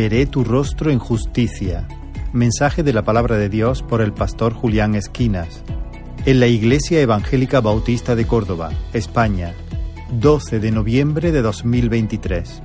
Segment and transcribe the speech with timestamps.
[0.00, 1.86] Veré tu rostro en justicia.
[2.32, 5.62] Mensaje de la palabra de Dios por el pastor Julián Esquinas.
[6.24, 9.52] En la Iglesia Evangélica Bautista de Córdoba, España,
[10.18, 12.62] 12 de noviembre de 2023.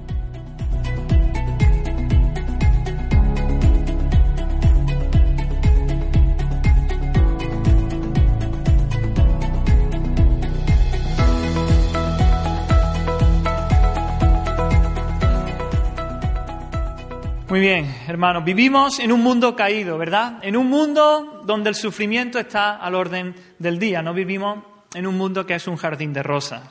[17.56, 20.40] Muy bien, hermanos, vivimos en un mundo caído, ¿verdad?
[20.42, 24.62] En un mundo donde el sufrimiento está al orden del día, no vivimos
[24.94, 26.64] en un mundo que es un jardín de rosas.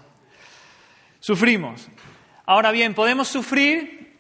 [1.20, 1.88] Sufrimos.
[2.44, 4.14] Ahora bien, podemos sufrir,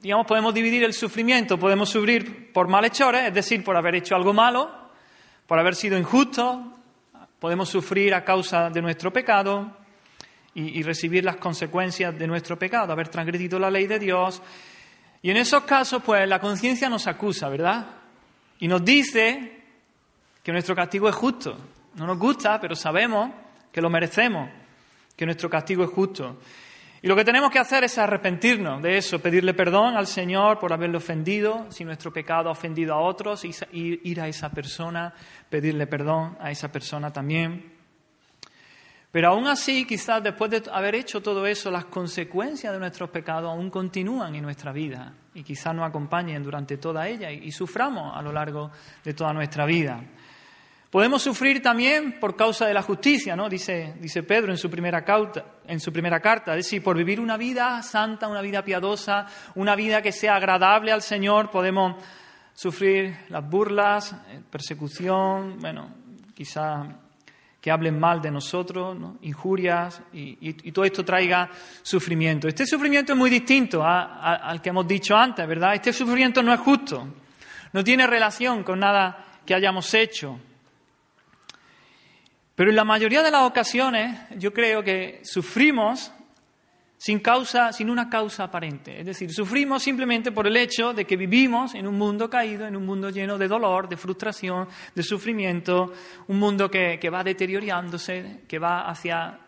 [0.00, 4.32] digamos, podemos dividir el sufrimiento, podemos sufrir por malhechores, es decir, por haber hecho algo
[4.32, 4.68] malo,
[5.46, 6.58] por haber sido injustos,
[7.38, 9.76] podemos sufrir a causa de nuestro pecado
[10.54, 14.42] y recibir las consecuencias de nuestro pecado, haber transgredido la ley de Dios
[15.22, 17.86] y en esos casos, pues la conciencia nos acusa, ¿verdad?
[18.58, 19.62] Y nos dice
[20.42, 21.56] que nuestro castigo es justo.
[21.96, 23.30] No nos gusta, pero sabemos
[23.70, 24.48] que lo merecemos,
[25.16, 26.38] que nuestro castigo es justo.
[27.02, 30.72] Y lo que tenemos que hacer es arrepentirnos de eso, pedirle perdón al Señor por
[30.72, 35.14] haberle ofendido, si nuestro pecado ha ofendido a otros, ir a esa persona,
[35.48, 37.79] pedirle perdón a esa persona también.
[39.12, 43.50] Pero aún así, quizás después de haber hecho todo eso, las consecuencias de nuestros pecados
[43.50, 48.22] aún continúan en nuestra vida y quizás nos acompañen durante toda ella y, suframos a
[48.22, 48.70] lo largo
[49.02, 50.00] de toda nuestra vida.
[50.90, 53.48] Podemos sufrir también por causa de la justicia, ¿no?
[53.48, 57.20] Dice, dice Pedro en su, primera cauta, en su primera carta, es decir, por vivir
[57.20, 61.96] una vida santa, una vida piadosa, una vida que sea agradable al Señor, podemos
[62.52, 65.94] sufrir las burlas, eh, persecución, bueno,
[66.34, 66.86] quizás
[67.60, 71.50] que hablen mal de nosotros, injurias, y, todo esto traiga
[71.82, 72.48] sufrimiento.
[72.48, 75.74] Este sufrimiento es muy distinto al que hemos dicho antes, ¿verdad?
[75.74, 77.06] Este sufrimiento no es justo,
[77.72, 80.38] no tiene relación con nada que hayamos hecho.
[82.54, 86.12] Pero en la mayoría de las ocasiones yo creo que sufrimos
[87.00, 89.00] sin causa, sin una causa aparente.
[89.00, 92.76] Es decir, sufrimos simplemente por el hecho de que vivimos en un mundo caído, en
[92.76, 95.94] un mundo lleno de dolor, de frustración, de sufrimiento,
[96.28, 99.40] un mundo que, va deteriorándose, que va hacia,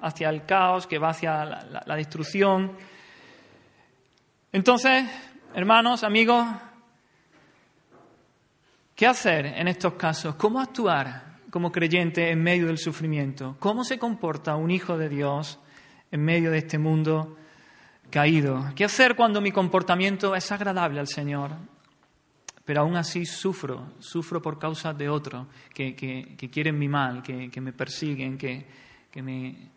[0.00, 2.72] hacia, el caos, que va hacia la, la destrucción.
[4.50, 5.04] Entonces,
[5.54, 6.46] hermanos, amigos,
[8.96, 10.36] ¿qué hacer en estos casos?
[10.36, 13.54] ¿Cómo actuar como creyente en medio del sufrimiento?
[13.58, 15.60] ¿Cómo se comporta un hijo de Dios?
[16.14, 17.36] En medio de este mundo
[18.08, 18.70] caído.
[18.76, 21.50] ¿Qué hacer cuando mi comportamiento es agradable al Señor?
[22.64, 25.96] Pero aún así sufro, sufro por causa de otros que,
[26.52, 28.64] quieren mi mal, que, me persiguen, que,
[29.16, 29.70] me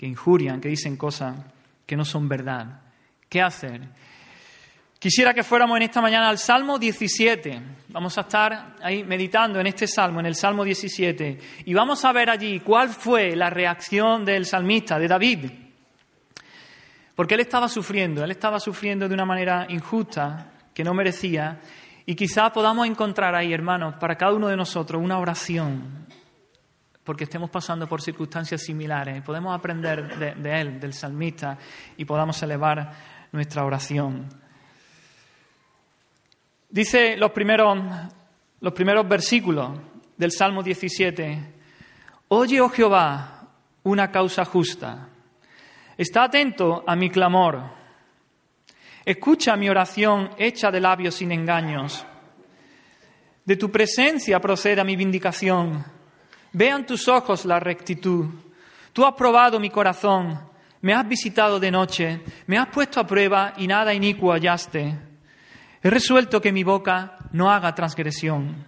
[0.00, 1.38] injurian, que dicen cosas
[1.86, 2.82] que no son verdad.
[3.26, 3.80] ¿Qué hacer?
[4.98, 7.62] Quisiera que fuéramos en esta mañana al Salmo 17.
[7.88, 12.12] Vamos a estar ahí meditando en este Salmo, en el Salmo 17, y vamos a
[12.12, 15.67] ver allí cuál fue la reacción del salmista, de David,
[17.18, 21.58] porque él estaba sufriendo, él estaba sufriendo de una manera injusta, que no merecía,
[22.06, 26.06] y quizás podamos encontrar ahí, hermanos, para cada uno de nosotros una oración,
[27.02, 29.20] porque estemos pasando por circunstancias similares.
[29.24, 31.58] Podemos aprender de, él, del salmista,
[31.96, 32.92] y podamos elevar
[33.32, 34.28] nuestra oración.
[36.70, 37.78] Dice los primeros,
[38.60, 39.76] los primeros versículos
[40.16, 41.54] del Salmo 17,
[42.28, 43.48] Oye, oh Jehová,
[43.82, 45.07] una causa justa
[45.98, 47.60] Está atento a mi clamor.
[49.04, 52.06] Escucha mi oración hecha de labios sin engaños.
[53.44, 55.84] De tu presencia proceda mi vindicación.
[56.52, 58.26] Vean tus ojos la rectitud.
[58.92, 60.38] Tú has probado mi corazón.
[60.82, 62.20] Me has visitado de noche.
[62.46, 64.96] Me has puesto a prueba y nada inicuo hallaste.
[65.82, 68.64] He resuelto que mi boca no haga transgresión.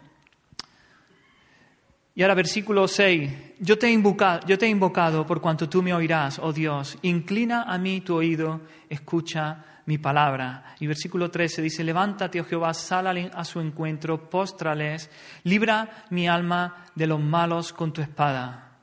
[2.16, 5.82] Y ahora versículo 6, yo te, he invocado, yo te he invocado por cuanto tú
[5.82, 10.74] me oirás, oh Dios, inclina a mí tu oído, escucha mi palabra.
[10.80, 15.10] Y versículo 13 dice, levántate, oh Jehová, sal a su encuentro, póstrales,
[15.44, 18.78] libra mi alma de los malos con tu espada.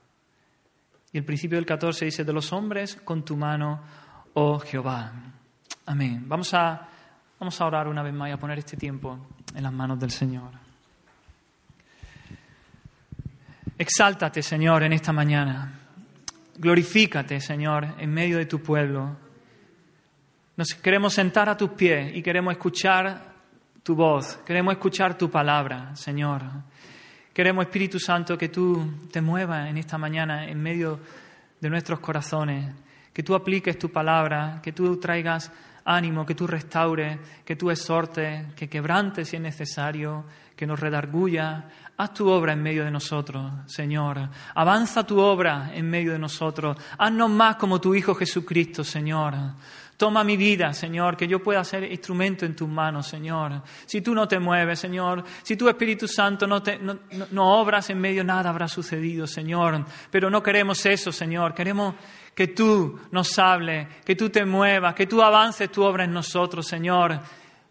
[1.11, 3.81] Y el principio del 14 dice, de los hombres con tu mano,
[4.33, 5.11] oh Jehová.
[5.87, 6.25] Amén.
[6.27, 6.87] Vamos a,
[7.39, 9.17] vamos a orar una vez más y a poner este tiempo
[9.55, 10.66] en las manos del Señor.
[13.79, 15.71] Exáltate, Señor, en esta mañana.
[16.57, 19.15] Glorifícate, Señor, en medio de tu pueblo.
[20.55, 23.35] Nos queremos sentar a tus pies y queremos escuchar
[23.83, 26.41] tu voz, queremos escuchar tu palabra, Señor.
[27.31, 30.99] Queremos, Espíritu Santo, que tú te muevas en esta mañana en medio
[31.61, 32.73] de nuestros corazones,
[33.13, 35.51] que tú apliques tu palabra, que tú traigas
[35.85, 40.25] ánimo, que tú restaures, que tú exhortes, que quebrantes si es necesario,
[40.55, 41.65] que nos redarguya.
[41.99, 44.29] Haz tu obra en medio de nosotros, Señor.
[44.53, 46.77] Avanza tu obra en medio de nosotros.
[46.95, 49.33] Haznos más como tu Hijo Jesucristo, Señor.
[49.97, 53.63] Toma mi vida, Señor, que yo pueda ser instrumento en tus manos, Señor.
[53.87, 56.99] Si tú no te mueves, Señor, si tu Espíritu Santo no, te, no,
[57.31, 59.83] no, obras en medio, nada habrá sucedido, Señor.
[60.11, 61.55] Pero no queremos eso, Señor.
[61.55, 61.95] Queremos
[62.35, 66.67] que tú nos hables, que tú te muevas, que tú avances tu obra en nosotros,
[66.67, 67.19] Señor.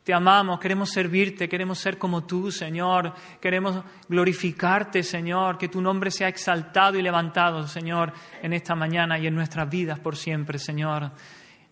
[0.06, 3.12] Te amamos, queremos servirte, queremos ser como tú, Señor.
[3.40, 9.26] Queremos glorificarte, Señor, que tu nombre sea exaltado y levantado, Señor, en esta mañana y
[9.26, 11.10] en nuestras vidas por siempre, Señor.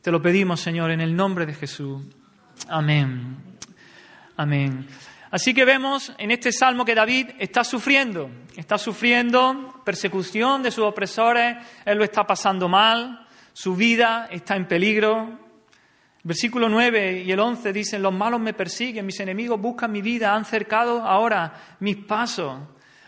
[0.02, 2.02] Te lo pedimos, Señor, en el nombre de Jesús.
[2.66, 3.36] Amén.
[4.36, 4.84] Amén.
[5.30, 10.82] Así que vemos en este salmo que David está sufriendo, está sufriendo persecución de sus
[10.82, 15.43] opresores, él lo está pasando mal, su vida está en peligro.
[16.26, 20.34] Versículo 9 y el 11 dicen, los malos me persiguen, mis enemigos buscan mi vida,
[20.34, 22.60] han cercado ahora mis pasos.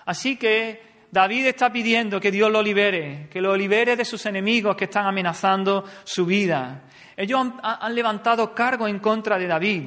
[0.04, 4.76] Así que David está pidiendo que Dios lo libere, que lo libere de sus enemigos
[4.76, 6.82] que están amenazando su vida.
[7.16, 9.82] Ellos han, levantado cargos en contra de David,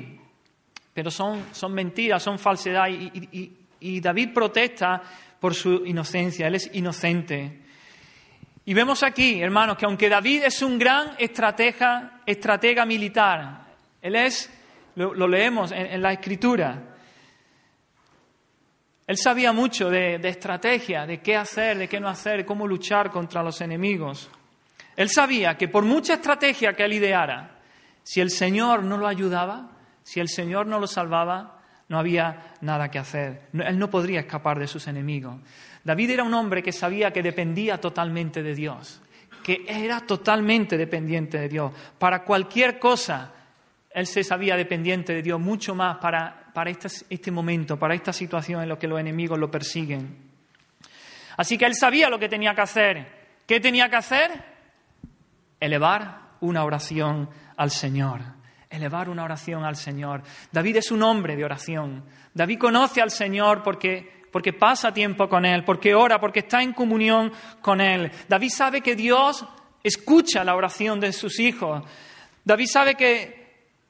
[0.92, 2.88] pero son, son mentiras, son falsedad.
[2.90, 5.02] Y, David protesta
[5.40, 7.69] por su inocencia, él es inocente.
[8.70, 13.66] Y vemos aquí, hermanos, que aunque David es un gran estratega, militar,
[14.00, 14.48] él es,
[14.94, 16.80] lo, leemos en la escritura,
[19.08, 23.42] él sabía mucho de, estrategia, de qué hacer, de qué no hacer, cómo luchar contra
[23.42, 24.30] los enemigos.
[24.96, 27.62] Él sabía que por mucha estrategia que él ideara,
[28.04, 29.72] si el Señor no lo ayudaba,
[30.04, 33.48] si el Señor no lo salvaba, no había nada que hacer.
[33.52, 35.38] Él no podría escapar de sus enemigos.
[35.84, 39.02] David era un hombre que sabía que dependía totalmente de Dios,
[39.44, 41.72] que era totalmente dependiente de Dios.
[41.98, 43.34] Para cualquier cosa,
[43.90, 48.14] él se sabía dependiente de Dios, mucho más para para este, este, momento, para esta
[48.14, 50.30] situación en la que los enemigos lo persiguen.
[51.38, 53.08] Así que él sabía lo que tenía que hacer.
[53.48, 54.44] ¿Qué tenía que hacer?
[55.60, 58.22] Elevar una oración al Señor.
[58.70, 60.22] Elevar una oración al Señor.
[60.52, 62.04] David es un hombre de oración.
[62.34, 66.74] David conoce al Señor porque porque pasa tiempo con Él, porque ora, porque está en
[66.74, 67.32] comunión
[67.62, 68.12] con Él.
[68.28, 69.46] David sabe que Dios
[69.84, 71.84] escucha la oración de sus hijos.
[72.44, 73.40] David sabe que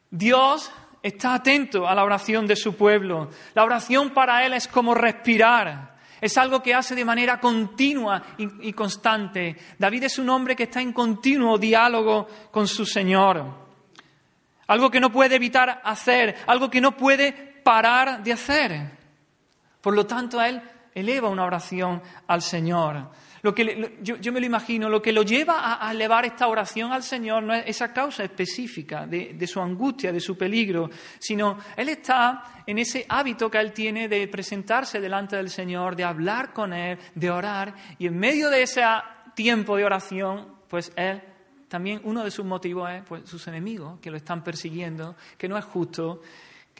[0.10, 0.72] Dios
[1.02, 3.30] está atento a la oración de su pueblo.
[3.54, 5.98] La oración para él es como respirar.
[6.22, 9.56] Es algo que hace de manera continua y, constante.
[9.78, 13.70] David es un hombre que está en continuo diálogo con su Señor.
[14.68, 17.32] Algo que no puede evitar hacer, algo que no puede
[17.64, 18.99] parar de hacer.
[19.82, 20.62] Por lo tanto, él
[20.94, 23.10] eleva una oración al Señor.
[23.42, 27.04] Lo que yo, me lo imagino, lo que lo lleva a, elevar esta oración al
[27.04, 30.90] Señor no es esa causa específica de, de, su angustia, de su peligro,
[31.20, 36.04] sino Él está en ese hábito que Él tiene de presentarse delante del Señor, de
[36.04, 38.84] hablar con Él, de orar, y en medio de ese
[39.36, 41.22] tiempo de oración, pues Él
[41.70, 45.58] también uno de sus motivos es pues, sus enemigos que lo están persiguiendo, que no
[45.58, 46.22] es justo,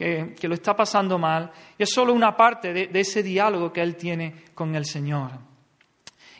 [0.00, 3.96] que, lo está pasando mal, y es solo una parte de ese diálogo que Él
[3.96, 5.32] tiene con el Señor.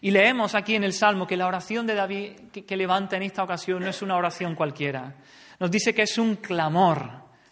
[0.00, 3.42] Y leemos aquí en el Salmo que la oración de David que, levanta en esta
[3.42, 5.14] ocasión no es una oración cualquiera.
[5.58, 7.10] Nos dice que es un clamor,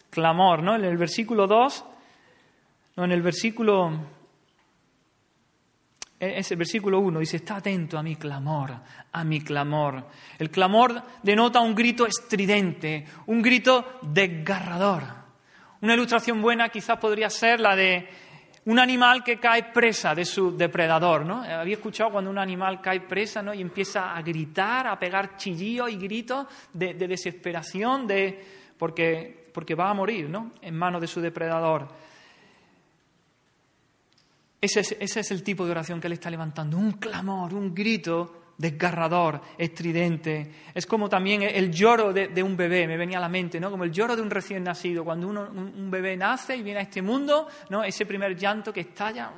[0.09, 0.75] clamor, ¿no?
[0.75, 1.85] En el versículo 2,
[2.95, 3.91] no, en el versículo,
[6.19, 8.73] es el versículo 1, dice, está atento a mi clamor,
[9.11, 10.07] a mi clamor.
[10.39, 15.18] El clamor denota un grito estridente, un grito desgarrador.
[15.81, 18.09] Una ilustración buena quizás podría ser la de
[18.65, 21.41] un animal que cae presa de su depredador, ¿no?
[21.41, 23.53] Había escuchado cuando un animal cae presa, ¿no?
[23.53, 28.45] Y empieza a gritar, a pegar chillillos y gritos de, desesperación, de,
[28.77, 30.51] porque, porque va a morir, ¿no?
[30.61, 31.87] En manos de su depredador.
[34.61, 37.73] Ese es, ese es el tipo de oración que él está levantando, un clamor, un
[37.73, 40.51] grito desgarrador, estridente.
[40.73, 43.71] Es como también el lloro de, un bebé, me venía a la mente, ¿no?
[43.71, 45.05] Como el lloro de un recién nacido.
[45.05, 47.85] Cuando uno, un, bebé nace y viene a este mundo, ¿no?
[47.85, 49.31] Ese primer llanto que estalla,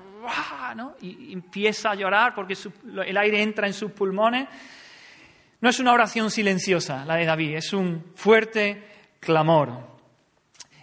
[0.75, 0.95] ¿no?
[1.01, 2.57] Y, empieza a llorar porque
[3.05, 4.47] el aire entra en sus pulmones.
[5.61, 8.83] No es una oración silenciosa la de David, es un fuerte
[9.19, 9.91] clamor.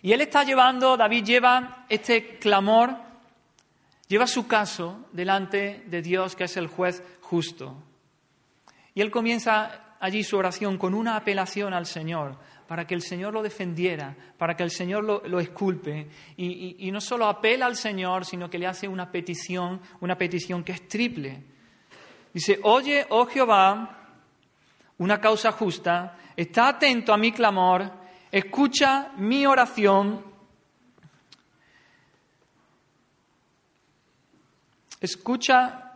[0.01, 2.95] Y él está llevando, David lleva este clamor,
[4.07, 7.88] lleva su caso delante de Dios, que es el juez justo.
[8.99, 12.37] Y él comienza allí su oración con una apelación al Señor,
[12.67, 16.09] para que el Señor lo defendiera, para que el Señor lo, lo esculpe.
[16.37, 20.73] Y, no solo apela al Señor, sino que le hace una petición, una petición que
[20.73, 21.45] es triple.
[22.35, 24.17] Dice, oye, oh Jehová,
[24.99, 27.89] una causa justa, está atento a mi clamor,
[28.33, 30.25] escucha mi oración,
[35.01, 35.88] escucha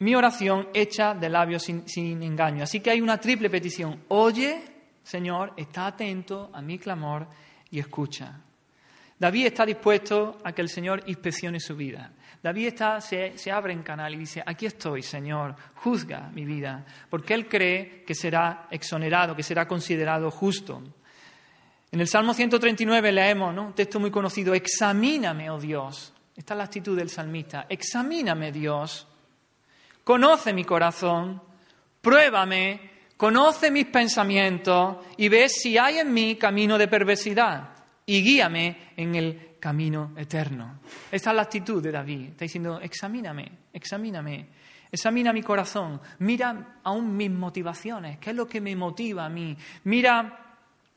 [0.00, 2.64] mi oración hecha de labios sin, engaño.
[2.64, 4.04] Así que hay una triple petición.
[4.08, 4.62] Oye,
[5.02, 7.26] Señor, está atento a mi clamor
[7.70, 8.40] y escucha.
[9.18, 12.12] David está dispuesto a que el Señor inspeccione su vida.
[12.42, 17.34] David está, se, abre en canal y dice, aquí estoy, Señor, juzga mi vida, porque
[17.34, 20.82] él cree que será exonerado, que será considerado justo.
[21.92, 26.14] En el Salmo 139 leemos un texto muy conocido, examíname, oh Dios.
[26.34, 29.06] Esta es la actitud del salmista, examíname, Dios,
[30.04, 31.42] conoce mi corazón,
[32.00, 37.70] pruébame, conoce mis pensamientos y ve si hay en mí camino de perversidad
[38.06, 40.80] y guíame en el camino eterno.
[41.12, 42.30] Esta es la actitud de David.
[42.30, 44.48] Está diciendo, examíname, examíname,
[44.90, 49.56] examina mi corazón, mira aún mis motivaciones, qué es lo que me motiva a mí,
[49.84, 50.50] mira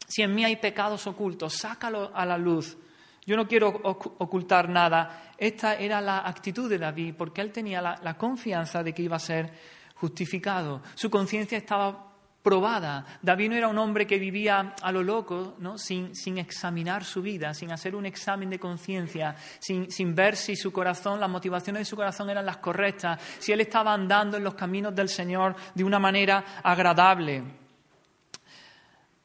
[0.07, 2.77] si en mí hay pecados ocultos, sácalo a la luz.
[3.25, 5.33] Yo no quiero ocultar nada.
[5.37, 9.19] Esta era la actitud de David porque él tenía la, confianza de que iba a
[9.19, 9.51] ser
[9.95, 10.81] justificado.
[10.95, 12.11] Su conciencia estaba
[12.41, 13.05] probada.
[13.21, 15.77] David no era un hombre que vivía a lo loco, ¿no?
[15.77, 20.57] sin, sin examinar su vida, sin hacer un examen de conciencia, sin, sin ver si
[20.57, 24.43] su corazón, las motivaciones de su corazón eran las correctas, si él estaba andando en
[24.43, 27.62] los caminos del Señor de una manera agradable.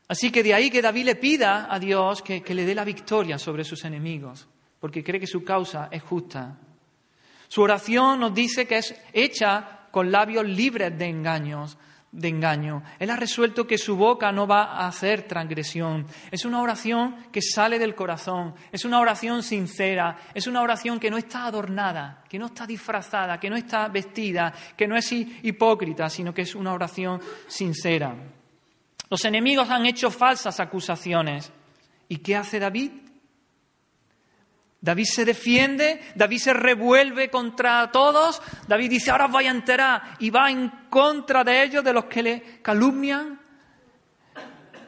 [0.08, 2.84] Así que de ahí que David le pida a Dios que, que le dé la
[2.84, 4.48] victoria sobre sus enemigos,
[4.80, 6.56] porque cree que su causa es justa.
[7.46, 11.76] Su oración nos dice que es hecha con labios libres de engaños,
[12.10, 12.82] de engaño.
[12.98, 16.06] Él ha resuelto que su boca no va a hacer transgresión.
[16.30, 21.10] Es una oración que sale del corazón, es una oración sincera, es una oración que
[21.10, 26.08] no está adornada, que no está disfrazada, que no está vestida, que no es hipócrita,
[26.08, 28.37] sino que es una oración sincera.
[29.10, 31.50] Los enemigos han hecho falsas acusaciones.
[32.08, 32.92] ¿Y qué hace David?
[34.80, 40.30] David se defiende, David se revuelve contra todos, David dice, ahora voy a enterar y
[40.30, 43.40] va en contra de ellos, de los que le calumnian.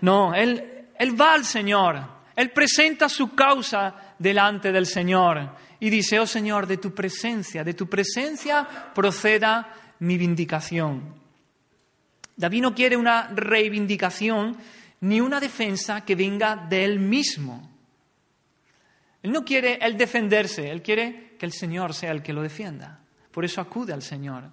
[0.02, 2.00] No, él, él va al Señor,
[2.36, 7.74] él presenta su causa delante del Señor y dice, oh Señor, de tu presencia, de
[7.74, 11.19] tu presencia proceda mi vindicación.
[12.40, 14.56] David no quiere una reivindicación
[15.02, 17.70] ni una defensa que venga de él mismo.
[19.22, 22.98] Él no quiere él defenderse, él quiere que el Señor sea el que lo defienda.
[23.30, 24.44] Por eso acude al Señor.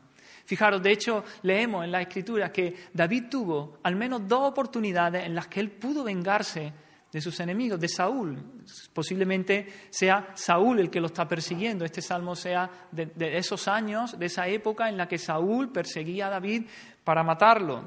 [0.44, 5.34] Fijaros, de hecho, leemos en la Escritura que David tuvo al menos dos oportunidades en
[5.34, 6.74] las que él pudo vengarse
[7.10, 8.38] de sus enemigos, de Saúl.
[8.92, 11.86] Posiblemente sea Saúl el que lo está persiguiendo.
[11.86, 16.28] Este salmo sea de, de esos años, de esa época en la que Saúl perseguía
[16.28, 16.66] a David
[17.08, 17.82] para matarlo.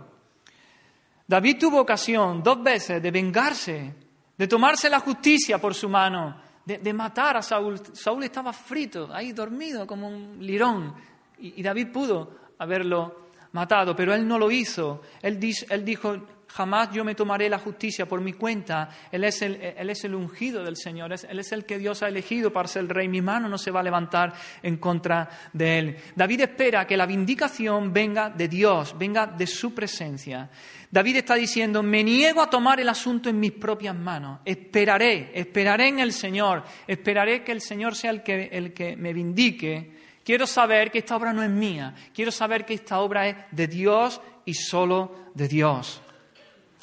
[1.27, 3.95] David tuvo ocasión dos veces de vengarse,
[4.35, 7.79] de tomarse la justicia por su mano de, matar a Saúl.
[7.93, 10.95] Saúl estaba frito, ahí dormido como un lirón,
[11.39, 15.03] y, David pudo haberlo matado, pero él no lo hizo.
[15.21, 16.17] Él, él dijo,
[16.53, 18.89] Jamás yo me tomaré la justicia por mi cuenta.
[19.13, 21.13] Él es el, es el ungido del Señor.
[21.13, 23.07] Él es el que Dios ha elegido para ser el rey.
[23.09, 25.97] Mi mano no se va a levantar en contra de él.
[26.17, 30.51] David espera que la vindicación venga de Dios, venga de su presencia.
[30.91, 34.41] David está diciendo, me niego a tomar el asunto en mis propias manos.
[34.45, 36.65] Esperaré, esperaré en el Señor.
[36.85, 39.93] Esperaré que el Señor sea el que, el que me vindique.
[40.25, 41.95] Quiero saber que esta obra no es mía.
[42.13, 46.03] Quiero saber que esta obra es de Dios y solo de Dios.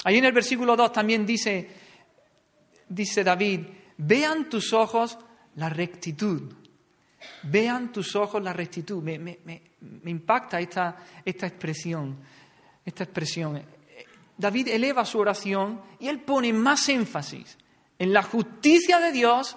[0.04, 1.68] Ahí en el versículo 2 también dice,
[2.88, 3.60] dice David,
[3.96, 5.18] vean tus ojos
[5.56, 6.52] la rectitud.
[7.44, 9.02] Vean tus ojos la rectitud.
[9.02, 9.62] Me, me,
[10.04, 12.16] impacta esta, esta expresión.
[12.84, 13.62] Esta expresión.
[14.36, 17.58] David eleva su oración y él pone más énfasis
[17.98, 19.56] en la justicia de Dios,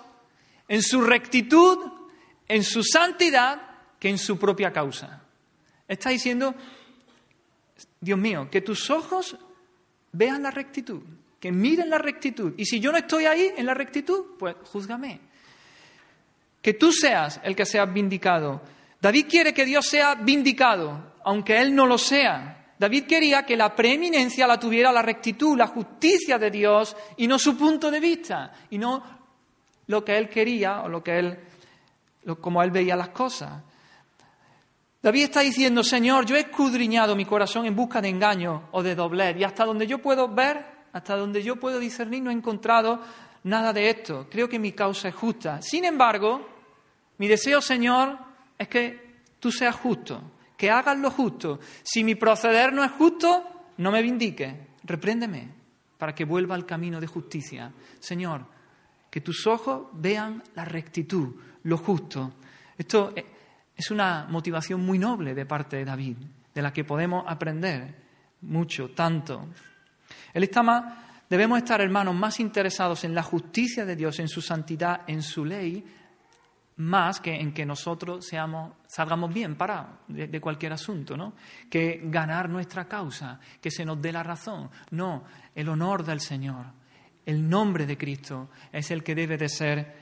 [0.67, 1.77] en su rectitud,
[2.47, 3.61] en su santidad,
[3.99, 5.23] que en su propia causa.
[5.87, 6.55] Está diciendo,
[7.99, 9.37] Dios mío, que tus ojos
[10.11, 11.01] vean la rectitud,
[11.39, 12.53] que miren la rectitud.
[12.57, 15.19] Y si yo no estoy ahí en la rectitud, pues júzgame.
[16.61, 18.61] Que tú seas el que sea vindicado.
[18.99, 22.73] David quiere que Dios sea vindicado, aunque Él no lo sea.
[22.77, 27.37] David quería que la preeminencia la tuviera la rectitud, la justicia de Dios y no
[27.37, 29.03] su punto de vista, y no
[29.87, 31.39] lo que Él quería o lo que Él,
[32.39, 33.63] como Él veía las cosas.
[35.01, 38.93] David está diciendo, Señor, yo he escudriñado mi corazón en busca de engaño o de
[38.93, 43.01] doblez y hasta donde yo puedo ver, hasta donde yo puedo discernir, no he encontrado
[43.43, 44.27] nada de esto.
[44.29, 45.59] Creo que mi causa es justa.
[45.61, 46.47] Sin embargo,
[47.17, 48.17] mi deseo, Señor,
[48.57, 50.21] es que tú seas justo,
[50.55, 51.59] que hagas lo justo.
[51.81, 53.43] Si mi proceder no es justo,
[53.77, 55.49] no me vindique, repréndeme,
[55.97, 57.73] para que vuelva al camino de justicia.
[57.99, 58.45] Señor,
[59.09, 62.33] que tus ojos vean la rectitud, lo justo.
[62.77, 63.13] Esto
[63.81, 66.15] es una motivación muy noble de parte de David,
[66.53, 67.95] de la que podemos aprender
[68.41, 69.47] mucho, tanto.
[70.31, 70.83] Él está más,
[71.27, 75.43] debemos estar, hermanos, más interesados en la justicia de Dios, en su santidad, en su
[75.43, 75.83] ley,
[76.75, 81.33] más que en que nosotros seamos, salgamos bien parados de, cualquier asunto, ¿no?
[81.67, 84.69] Que ganar nuestra causa, que se nos dé la razón.
[84.91, 85.23] No,
[85.55, 86.67] el honor del Señor,
[87.25, 89.95] el nombre de Cristo es el que debe de ser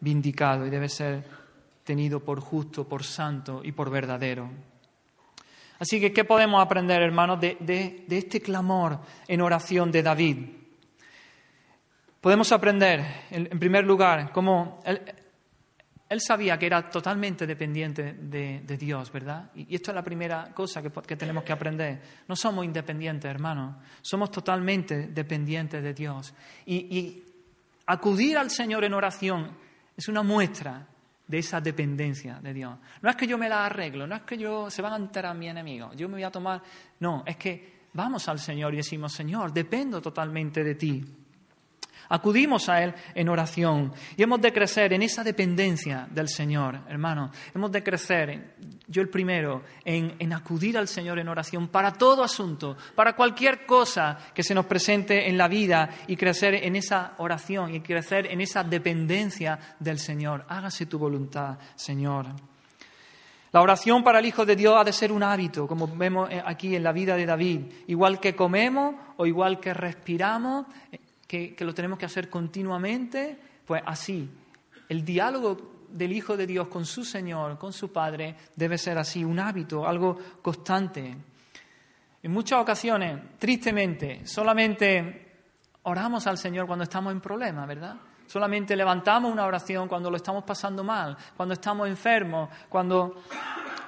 [0.00, 1.47] vindicado y debe ser
[1.88, 4.50] tenido por justo, por santo y por verdadero.
[5.78, 10.36] Así que, ¿qué podemos aprender, hermanos, de, este clamor en oración de David?
[12.20, 19.50] Podemos aprender, en, primer lugar, cómo él, sabía que era totalmente dependiente de, Dios, ¿verdad?
[19.54, 22.02] Y, esto es la primera cosa que, tenemos que aprender.
[22.28, 26.34] No somos independientes, hermanos, somos totalmente dependientes de Dios.
[26.66, 27.22] y
[27.86, 29.56] acudir al Señor en oración
[29.96, 30.86] es una muestra
[31.28, 32.78] de esa dependencia de Dios.
[33.02, 35.36] No es que yo me la arreglo, no es que yo se van a enterar
[35.36, 36.62] mi enemigo, yo me voy a tomar.
[37.00, 41.04] No, es que vamos al Señor y decimos, Señor, dependo totalmente de ti.
[42.08, 47.30] Acudimos a Él en oración y hemos de crecer en esa dependencia del Señor, hermano.
[47.54, 48.54] Hemos de crecer,
[48.86, 53.66] yo el primero, en, en, acudir al Señor en oración para todo asunto, para cualquier
[53.66, 58.26] cosa que se nos presente en la vida y crecer en esa oración y crecer
[58.26, 60.46] en esa dependencia del Señor.
[60.48, 62.26] Hágase tu voluntad, Señor.
[63.50, 66.76] La oración para el Hijo de Dios ha de ser un hábito, como vemos aquí
[66.76, 67.60] en la vida de David.
[67.86, 70.66] Igual que comemos o igual que respiramos,
[71.28, 74.28] que, lo tenemos que hacer continuamente, pues así.
[74.88, 79.22] El diálogo del Hijo de Dios con su Señor, con su Padre, debe ser así,
[79.22, 81.16] un hábito, algo constante.
[82.22, 85.26] En muchas ocasiones, tristemente, solamente
[85.82, 87.96] oramos al Señor cuando estamos en problemas, ¿verdad?
[88.26, 93.22] Solamente levantamos una oración cuando lo estamos pasando mal, cuando estamos enfermos, cuando,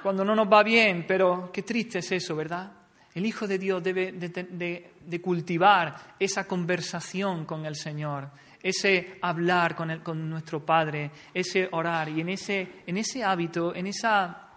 [0.01, 2.71] cuando no nos va bien, pero qué triste es eso, ¿verdad?
[3.13, 8.29] El Hijo de Dios debe de, cultivar esa conversación con el Señor,
[8.61, 12.07] ese hablar con, nuestro Padre, ese orar.
[12.09, 14.47] Y en ese, en ese hábito, en esa,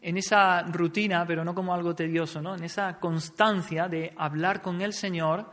[0.00, 2.54] en esa rutina, pero no como algo tedioso, ¿no?
[2.54, 5.50] en esa constancia de hablar con el Señor,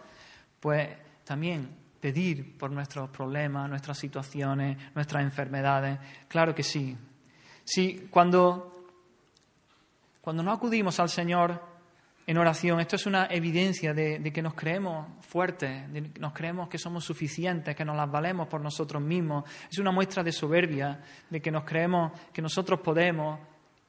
[0.61, 0.89] pues
[1.25, 5.99] también pedir por nuestros problemas, nuestras situaciones, nuestras enfermedades.
[6.27, 6.95] Claro que sí.
[7.63, 8.74] Sí, cuando
[10.25, 11.61] cuando no acudimos al Señor
[12.25, 16.79] en oración, esto es una evidencia de, que nos creemos fuertes, de nos creemos que
[16.79, 19.43] somos suficientes, que nos las valemos por nosotros mismos.
[19.71, 23.39] Es una muestra de soberbia, de que nos creemos que nosotros podemos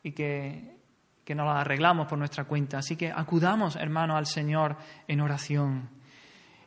[0.02, 0.76] y que,
[1.24, 2.76] que nos las arreglamos por nuestra cuenta.
[2.80, 4.76] Así que acudamos, hermanos, al Señor
[5.08, 5.88] en oración.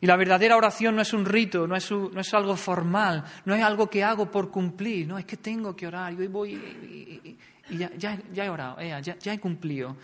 [0.01, 3.53] Y la verdadera oración no es un rito, no es, no es, algo formal, no
[3.53, 7.38] es algo que hago por cumplir, no, es que tengo que orar, yo voy y,
[7.69, 9.95] y ya, he orado, ya, he cumplido.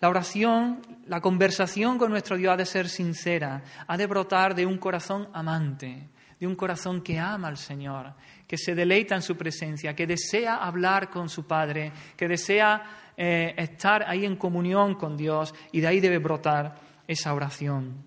[0.00, 4.66] La oración, la conversación con nuestro Dios ha de ser sincera, ha de brotar de
[4.66, 6.08] un corazón amante,
[6.40, 8.14] de un corazón que ama al Señor,
[8.46, 12.82] que se deleita en su presencia, que desea hablar con su Padre, que desea
[13.16, 16.74] eh, estar ahí en comunión con Dios y de ahí debe brotar
[17.06, 18.02] esa oración.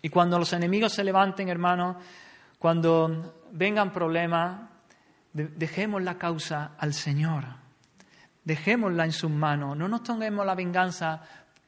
[0.00, 1.96] Y cuando los enemigos se levanten, hermanos,
[2.60, 4.70] cuando vengan problemas,
[5.32, 7.67] dejemos la causa al Señor
[8.48, 9.76] Dejémosla en sus manos.
[9.76, 11.20] No nos tomemos la venganza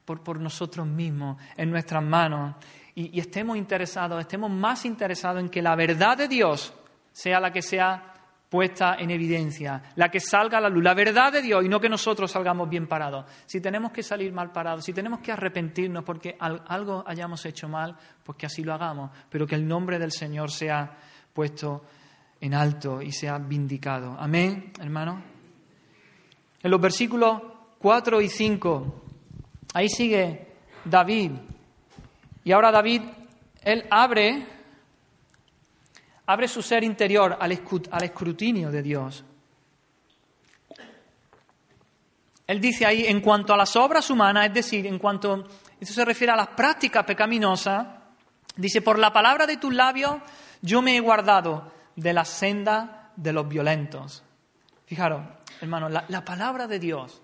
[0.03, 2.55] por, nosotros mismos, en nuestras manos.
[2.95, 6.73] Y, estemos interesados, estemos más interesados en que la verdad de Dios
[7.11, 8.15] sea la que sea
[8.49, 11.79] puesta en evidencia, la que salga a la luz, la verdad de Dios y no
[11.79, 13.25] que nosotros salgamos bien parados.
[13.45, 17.95] Si tenemos que salir mal parados, si tenemos que arrepentirnos porque algo hayamos hecho mal,
[18.23, 20.97] pues que así lo hagamos, pero que el nombre del Señor sea
[21.31, 21.83] puesto
[22.41, 24.17] en alto y sea vindicado.
[24.19, 25.30] Amén, hermano.
[26.63, 27.41] En los versículos
[27.79, 29.03] 4 y 5,
[29.73, 30.47] ahí sigue
[30.85, 31.31] David.
[32.43, 33.01] Y ahora David,
[33.63, 34.45] él abre,
[36.25, 39.23] abre su ser interior al, escrutinio de Dios.
[42.47, 45.47] Él dice ahí, en cuanto a las obras humanas, es decir, en cuanto,
[45.79, 47.87] eso se refiere a las prácticas pecaminosas,
[48.55, 50.17] dice, por la palabra de tus labios
[50.61, 54.23] yo me he guardado de la senda de los violentos.
[54.85, 55.21] Fijaros,
[55.61, 57.21] hermano, la, palabra de Dios,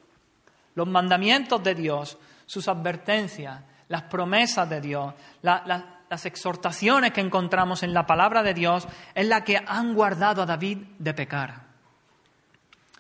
[0.76, 7.94] los mandamientos de Dios, sus advertencias, las promesas de Dios, las exhortaciones que encontramos en
[7.94, 11.68] la palabra de Dios, es la que han guardado a David de pecar.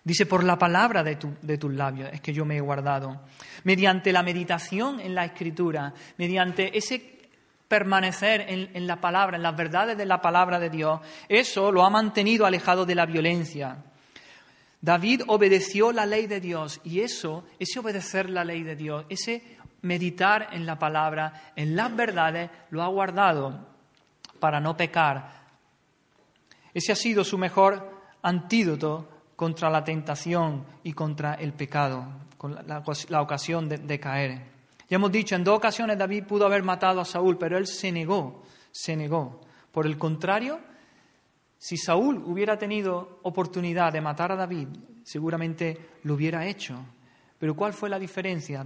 [0.04, 3.20] Dice, por la palabra de, de, tus labios es que yo me he guardado.
[3.66, 7.18] Mediante la meditación en la escritura, mediante ese
[7.68, 11.84] permanecer en, en, la palabra, en las verdades de la palabra de Dios, eso lo
[11.84, 13.84] ha mantenido alejado de la violencia.
[14.88, 19.58] David obedeció la ley de Dios y eso, ese obedecer la ley de Dios, ese
[19.82, 23.68] meditar en la palabra, en las verdades, lo ha guardado
[24.40, 25.44] para no pecar.
[26.74, 33.22] Ese ha sido su mejor antídoto contra la tentación y contra el pecado, con la,
[33.22, 34.42] ocasión de, de caer.
[34.90, 37.92] Ya hemos dicho, en dos ocasiones David pudo haber matado a Saúl, pero él se
[37.92, 39.42] negó, se negó.
[39.70, 40.62] Por el contrario,
[41.58, 44.68] si Saúl hubiera tenido oportunidad de matar a David,
[45.04, 46.78] seguramente lo hubiera hecho.
[47.40, 48.66] Pero ¿cuál fue la diferencia?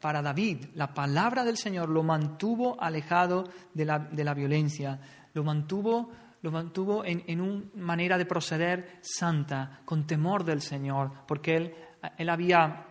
[0.00, 4.98] para David, la palabra del Señor lo mantuvo alejado de la, de la violencia,
[5.32, 6.10] lo mantuvo,
[6.42, 11.74] lo mantuvo en, en, una manera de proceder santa, con temor del Señor, porque él,
[12.16, 12.86] él había,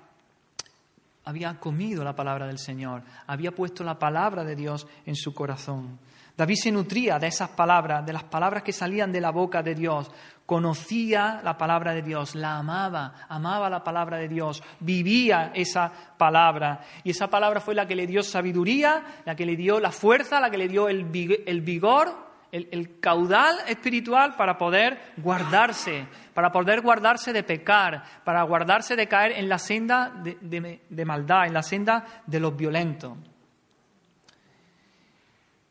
[1.24, 6.00] había comido la palabra del Señor, había puesto la palabra de Dios en su corazón.
[6.36, 9.76] David se nutría de esas palabras, de las palabras que salían de la boca de
[9.76, 10.10] Dios.
[10.46, 16.82] Conocía la palabra de Dios, la amaba, amaba la palabra de Dios, vivía esa palabra.
[17.04, 20.39] Y esa palabra fue la que le dio sabiduría, la que le dio la fuerza,
[20.39, 27.34] la que le dio el vigor, el, caudal espiritual para poder guardarse, para poder guardarse
[27.34, 31.63] de pecar, para guardarse de caer en la senda de, de, de maldad, en la
[31.63, 33.17] senda de los violentos.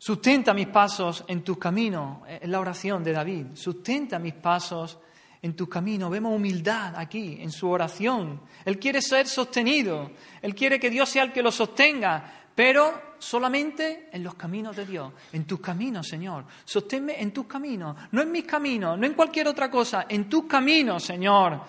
[0.05, 3.47] Sustenta mis pasos en tus caminos, es la oración de David.
[3.55, 4.99] Sustenta mis pasos
[5.41, 6.11] en tus caminos.
[6.11, 8.41] Vemos humildad aquí en su oración.
[8.65, 10.11] Él quiere ser sostenido.
[10.43, 14.87] Él quiere que Dios sea el que lo sostenga, pero solamente en los caminos de
[14.87, 16.47] Dios, en tus caminos, Señor.
[16.65, 20.47] Sosténme en tus caminos, no en mis caminos, no en cualquier otra cosa, en tus
[20.47, 21.61] caminos, Señor.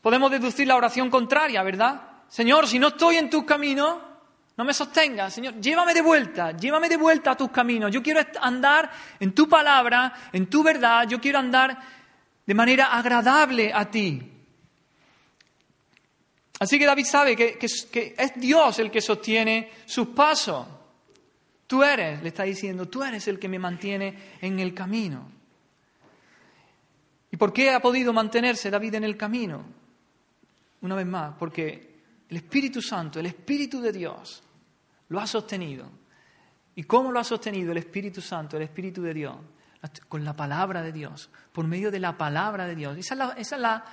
[0.00, 2.00] Podemos deducir la oración contraria, ¿verdad?
[2.28, 3.96] Señor, si no estoy en tus caminos,
[4.60, 7.90] no me sostengas, Señor, llévame de vuelta, llévame de vuelta a tus caminos.
[7.90, 11.78] Yo quiero andar en tu palabra, en tu verdad, yo quiero andar
[12.44, 14.20] de manera agradable a ti.
[16.58, 20.66] Así que David sabe que, que, que es Dios el que sostiene sus pasos.
[21.66, 25.26] Tú eres, le está diciendo, tú eres el que me mantiene en el camino.
[27.32, 29.64] ¿Y por qué ha podido mantenerse David en el camino?
[30.82, 31.94] Una vez más, porque
[32.28, 34.42] el Espíritu Santo, el Espíritu de Dios,
[35.10, 35.90] lo ha sostenido.
[36.74, 39.36] ¿Y cómo lo ha sostenido el Espíritu Santo, el Espíritu de Dios?
[40.08, 42.98] Con la palabra de Dios, por medio de la palabra de Dios.
[42.98, 43.84] Esa es, la,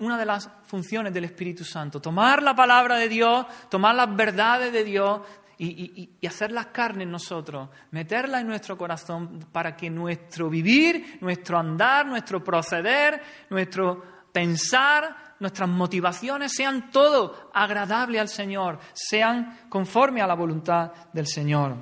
[0.00, 2.00] una de las funciones del Espíritu Santo.
[2.00, 5.20] Tomar la palabra de Dios, tomar las verdades de Dios
[5.56, 11.18] y, y, y hacerlas carne en nosotros, meterla en nuestro corazón para que nuestro vivir,
[11.20, 14.02] nuestro andar, nuestro proceder, nuestro
[14.32, 21.76] pensar, nuestras motivaciones sean todo agradable al Señor, sean conforme a la voluntad del Señor.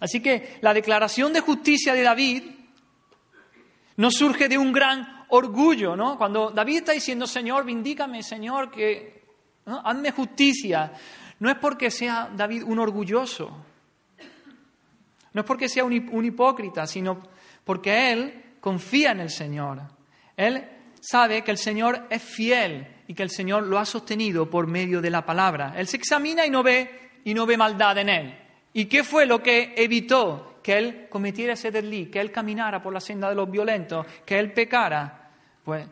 [0.00, 2.42] Así que la declaración de justicia de David
[3.96, 6.16] no surge de un gran orgullo, ¿no?
[6.16, 9.24] Cuando David está diciendo, Señor, vindícame, Señor, que
[9.66, 10.92] hazme justicia,
[11.40, 13.64] no es porque sea David un orgulloso,
[15.32, 17.18] no es porque sea un, un hipócrita, sino
[17.64, 19.82] porque él confía en el Señor.
[20.36, 24.66] Él sabe que el Señor es fiel y que el Señor lo ha sostenido por
[24.66, 25.74] medio de la palabra.
[25.76, 28.38] Él se examina y no ve y no ve maldad en él.
[28.72, 32.92] ¿Y qué fue lo que evitó que él cometiera ese desliz, que él caminara por
[32.92, 35.30] la senda de los violentos, que él pecara?
[35.64, 35.86] Pues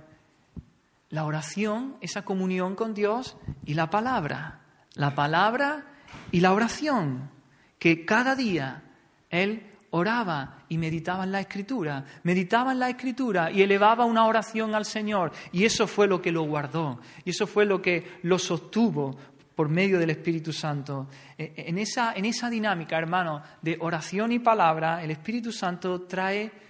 [1.11, 4.61] la oración, esa comunión con Dios y la palabra.
[4.95, 5.85] La palabra
[6.33, 7.31] y la oración,
[7.79, 8.83] que cada día
[9.31, 14.75] él oraba y meditaba en la escritura, meditaba en la escritura y elevaba una oración
[14.75, 15.33] al Señor.
[15.53, 19.17] Y eso fue lo que lo guardó, y eso fue lo que lo sostuvo
[19.55, 21.09] por medio del Espíritu Santo.
[21.39, 26.66] En esa, en esa dinámica, hermano, de oración y palabra, el Espíritu Santo trae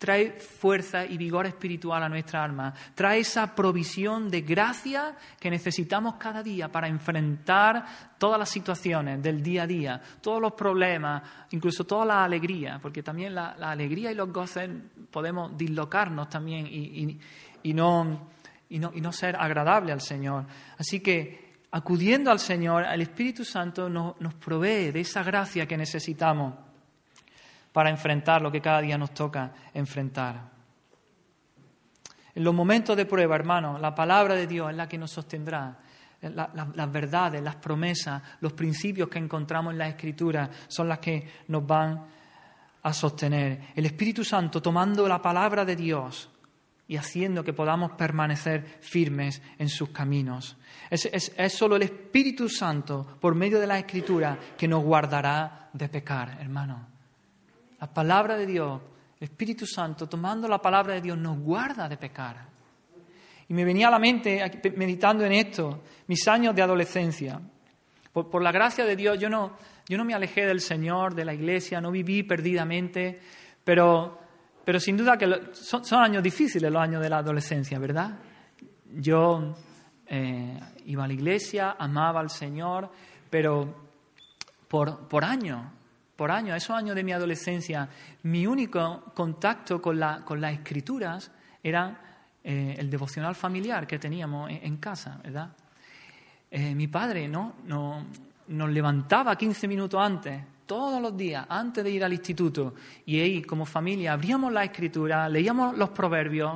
[0.00, 6.14] trae fuerza y vigor espiritual a nuestra alma, trae esa provisión de gracia que necesitamos
[6.14, 7.84] cada día para enfrentar
[8.16, 13.02] todas las situaciones del día a día, todos los problemas, incluso toda la alegría, porque
[13.02, 14.70] también la, alegría y los goces
[15.10, 17.20] podemos dislocarnos también y, y,
[17.64, 18.30] y, no,
[18.70, 20.46] y no ser agradable al Señor.
[20.78, 25.76] Así que acudiendo al Señor, el Espíritu Santo nos, nos provee de esa gracia que
[25.76, 26.69] necesitamos
[27.72, 30.50] para enfrentar lo que cada día nos toca enfrentar.
[32.34, 35.78] En los momentos de prueba, hermano, la palabra de Dios es la que nos sostendrá.
[36.22, 41.26] La, las verdades, las promesas, los principios que encontramos en la Escritura son las que
[41.48, 42.04] nos van
[42.82, 43.68] a sostener.
[43.74, 46.30] El Espíritu Santo, tomando la palabra de Dios,
[46.90, 50.56] y haciendo que podamos permanecer firmes en sus caminos.
[50.90, 51.04] Es,
[51.36, 56.38] es, solo el Espíritu Santo, por medio de la Escritura, que nos guardará de pecar,
[56.40, 56.88] hermano.
[57.80, 58.80] La palabra de Dios,
[59.18, 62.48] el Espíritu Santo, tomando la palabra de Dios, nos guarda de pecar.
[63.48, 64.42] Y me venía a la mente,
[64.76, 67.40] meditando en esto, mis años de adolescencia.
[68.12, 69.56] Por, la gracia de Dios, yo no,
[69.88, 73.20] yo no me alejé del Señor, de la iglesia, no viví perdidamente,
[73.64, 74.20] pero
[74.64, 78.18] pero sin duda que son, años difíciles los años de la adolescencia, ¿verdad?
[78.94, 79.56] Yo
[80.06, 82.90] eh, iba a la iglesia, amaba al Señor,
[83.28, 83.88] pero
[84.68, 85.60] por, por años,
[86.20, 87.88] por años, esos años de mi adolescencia,
[88.24, 91.30] mi único contacto con, la, con las escrituras
[91.62, 91.98] era
[92.44, 95.48] eh, el devocional familiar que teníamos en, casa, ¿verdad?
[96.50, 97.54] Eh, mi padre ¿no?
[97.64, 98.04] No,
[98.48, 102.74] nos levantaba 15 minutos antes todos los días antes de ir al instituto
[103.06, 106.52] y ahí como familia abríamos la escritura, leíamos los proverbios,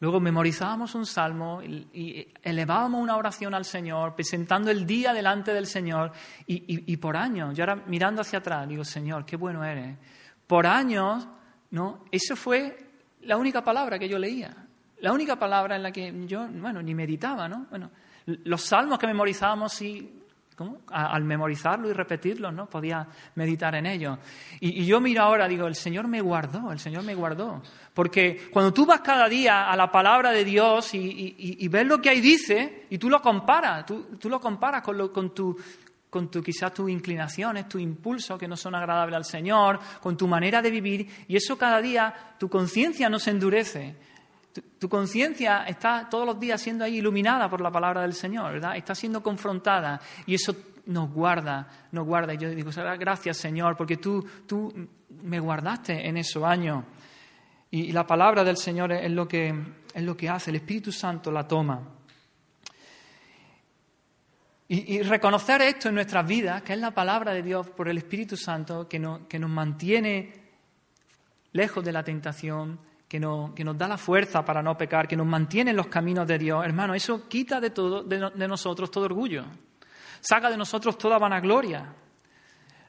[0.00, 5.66] luego memorizábamos un salmo y, elevábamos una oración al Señor, presentando el día delante del
[5.66, 6.12] Señor
[6.46, 9.96] y, por años, yo ahora mirando hacia atrás digo, Señor, qué bueno eres.
[10.46, 11.26] Por años,
[11.70, 12.04] ¿no?
[12.10, 12.76] Eso fue
[13.22, 14.54] la única palabra que yo leía,
[15.00, 17.66] la única palabra en la que yo, bueno, ni meditaba, ¿no?
[17.70, 17.90] Bueno,
[18.26, 20.22] los salmos que memorizábamos sí
[20.88, 22.66] al memorizarlo y repetirlo, ¿no?
[22.66, 24.18] Podía meditar en ello.
[24.60, 27.62] Y, yo miro ahora, digo, el Señor me guardó, el Señor me guardó.
[27.92, 32.10] Porque cuando tú vas cada día a la palabra de Dios y, ves lo que
[32.10, 35.56] ahí dice, y tú lo comparas, tú, lo comparas con, con tu
[36.08, 40.26] con tu, quizás tus inclinaciones, tus impulsos que no son agradables al Señor, con tu
[40.26, 43.96] manera de vivir, y eso cada día tu conciencia no se endurece,
[44.78, 48.76] tu, conciencia está todos los días siendo ahí iluminada por la palabra del Señor, ¿verdad?
[48.76, 50.54] Está siendo confrontada y eso
[50.86, 52.34] nos guarda, nos guarda.
[52.34, 54.72] Y yo digo, gracias Señor, porque tú, tú
[55.22, 56.84] me guardaste en esos años.
[57.70, 59.52] Y, la palabra del Señor es lo, que,
[59.92, 61.82] es lo que hace, el Espíritu Santo la toma.
[64.68, 68.36] Y, reconocer esto en nuestras vidas, que es la palabra de Dios por el Espíritu
[68.36, 70.32] Santo, que, que nos mantiene
[71.52, 75.70] lejos de la tentación, que, nos da la fuerza para no pecar, que nos mantiene
[75.70, 79.44] en los caminos de Dios, hermano, eso quita de, todo, de, nosotros todo orgullo,
[80.20, 81.94] saca de nosotros toda vanagloria.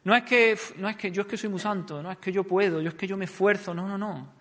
[0.04, 2.32] No es, que, no es que yo es que soy muy santo, no es que
[2.32, 4.34] yo puedo, yo es que yo me esfuerzo, no, no, no.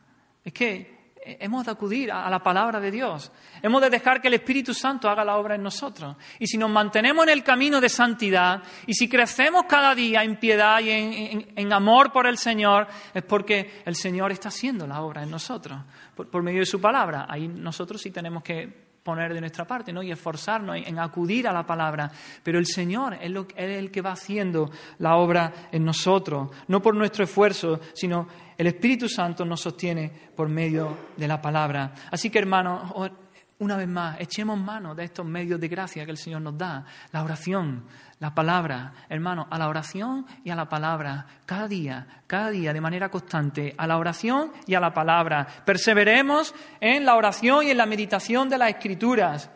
[0.44, 0.95] Es que
[1.26, 3.32] hemos de acudir a la palabra de Dios.
[3.60, 6.16] Hemos de dejar que el Espíritu Santo haga la obra en nosotros.
[6.38, 10.36] Y si nos mantenemos en el camino de santidad y si crecemos cada día en
[10.36, 15.24] piedad y en, amor por el Señor, es porque el Señor está haciendo la obra
[15.24, 15.78] en nosotros,
[16.14, 17.26] por, medio de su palabra.
[17.28, 20.02] Ahí nosotros sí tenemos que poner de nuestra parte ¿no?
[20.02, 22.10] y esforzarnos en, acudir a la palabra.
[22.42, 26.96] Pero el Señor es, es el que va haciendo la obra en nosotros, no por
[26.96, 28.26] nuestro esfuerzo, sino
[28.58, 31.94] el Espíritu Santo nos sostiene por medio de la palabra.
[32.10, 33.12] Así que, hermanos,
[33.58, 36.84] una vez más, echemos mano de estos medios de gracia que el Señor nos da.
[37.12, 37.86] La oración,
[38.20, 42.80] la palabra, hermanos, a la oración y a la palabra, cada día, cada día, de
[42.80, 45.46] manera constante, a la oración y a la palabra.
[45.64, 49.50] Perseveremos en la oración y en la meditación de las Escrituras.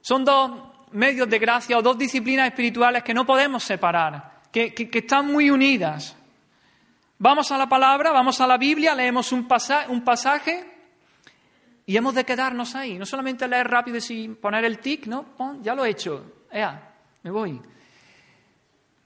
[0.00, 4.98] Son dos medios de gracia o dos disciplinas espirituales que no podemos separar, que, que
[4.98, 6.18] están muy unidas.
[7.20, 10.77] Vamos a la palabra, vamos a la Biblia, leemos un, pasaje
[11.88, 12.98] y hemos de quedarnos ahí.
[12.98, 15.24] No solamente leer rápido y sin poner el tic, ¿no?
[15.62, 16.44] ya lo he hecho.
[16.52, 17.58] Ea, me voy.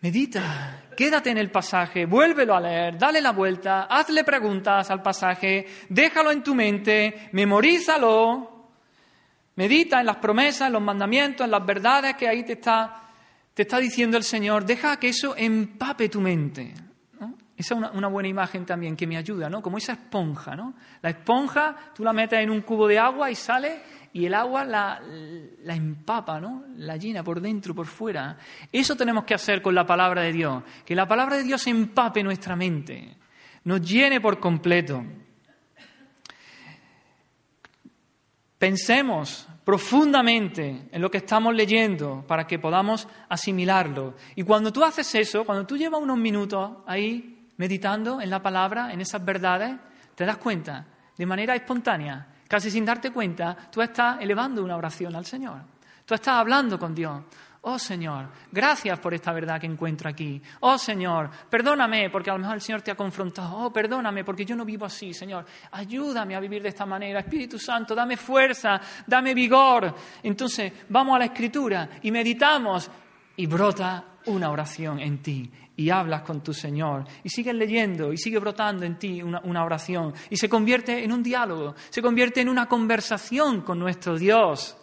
[0.00, 5.64] Medita, quédate en el pasaje, vuélvelo a leer, dale la vuelta, hazle preguntas al pasaje,
[5.88, 8.66] déjalo en tu mente, memorízalo,
[9.54, 13.10] medita en las promesas, en los mandamientos, en las verdades que ahí te está,
[13.54, 14.64] te está diciendo el Señor.
[14.64, 16.74] Deja que eso empape tu mente.
[17.56, 19.62] Esa es una, buena imagen también que me ayuda, ¿no?
[19.62, 20.74] Como esa esponja, ¿no?
[21.02, 23.82] La esponja tú la metes en un cubo de agua y sale
[24.14, 25.00] y el agua la,
[25.62, 26.64] la, empapa, ¿no?
[26.76, 28.36] La llena por dentro, por fuera.
[28.70, 32.22] Eso tenemos que hacer con la palabra de Dios, que la palabra de Dios empape
[32.22, 33.16] nuestra mente,
[33.64, 35.04] nos llene por completo.
[38.58, 44.14] Pensemos profundamente en lo que estamos leyendo para que podamos asimilarlo.
[44.34, 47.31] Y cuando tú haces eso, cuando tú llevas unos minutos ahí
[47.62, 49.72] meditando en la palabra, en esas verdades,
[50.16, 50.84] te das cuenta,
[51.16, 55.60] de manera espontánea, casi sin darte cuenta, tú estás elevando una oración al Señor.
[56.04, 57.22] Tú estás hablando con Dios.
[57.60, 60.42] Oh Señor, gracias por esta verdad que encuentro aquí.
[60.58, 63.56] Oh Señor, perdóname porque a lo mejor el Señor te ha confrontado.
[63.56, 65.46] Oh, perdóname porque yo no vivo así, Señor.
[65.70, 67.20] Ayúdame a vivir de esta manera.
[67.20, 69.94] Espíritu Santo, dame fuerza, dame vigor.
[70.20, 72.90] Entonces, vamos a la Escritura y meditamos
[73.36, 75.48] y brota una oración en ti
[75.82, 77.04] y hablas con tu Señor.
[77.24, 80.14] Y sigues leyendo y sigue brotando en ti una, oración.
[80.30, 84.76] Y se convierte en un diálogo, se convierte en una conversación con nuestro Dios,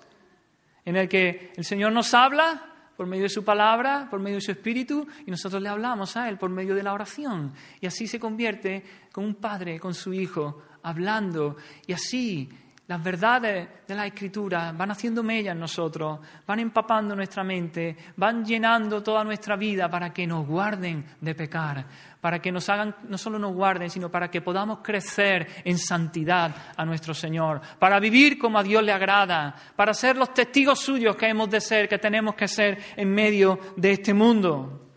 [0.84, 2.66] en el que el Señor nos habla
[2.98, 6.28] por medio de su palabra, por medio de su espíritu, y nosotros le hablamos a
[6.28, 7.54] Él por medio de la oración.
[7.80, 8.84] Y así se convierte
[9.14, 11.56] con un padre, con su hijo, hablando.
[11.88, 12.50] Y así
[12.90, 18.44] las verdades de la Escritura van haciendo mella en nosotros, van empapando nuestra mente, van
[18.44, 21.86] llenando toda nuestra vida para que nos guarden de pecar,
[22.20, 26.74] para que nos hagan, no solo nos guarden, sino para que podamos crecer en santidad
[26.76, 31.16] a nuestro Señor, para vivir como a Dios le agrada, para ser los testigos suyos
[31.16, 34.88] que hemos de ser, que tenemos que ser en medio de este mundo.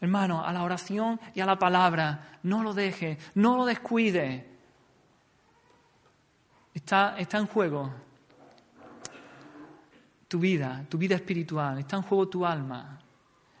[0.00, 4.53] Hermano, a la oración y a la palabra, no lo deje, no lo descuide.
[6.74, 7.94] Está, está en juego
[10.26, 12.98] tu vida, tu vida espiritual, está en juego tu alma.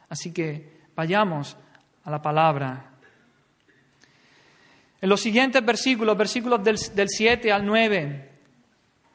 [0.08, 1.56] Así que vayamos
[2.02, 2.90] a la palabra.
[5.00, 8.30] En los siguientes versículos, versículos del, del 7 al 9,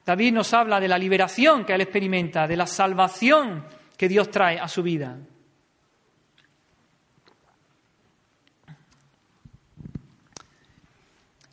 [0.06, 3.66] David nos habla de la liberación que él experimenta, de la salvación
[3.98, 5.18] que Dios trae a su vida.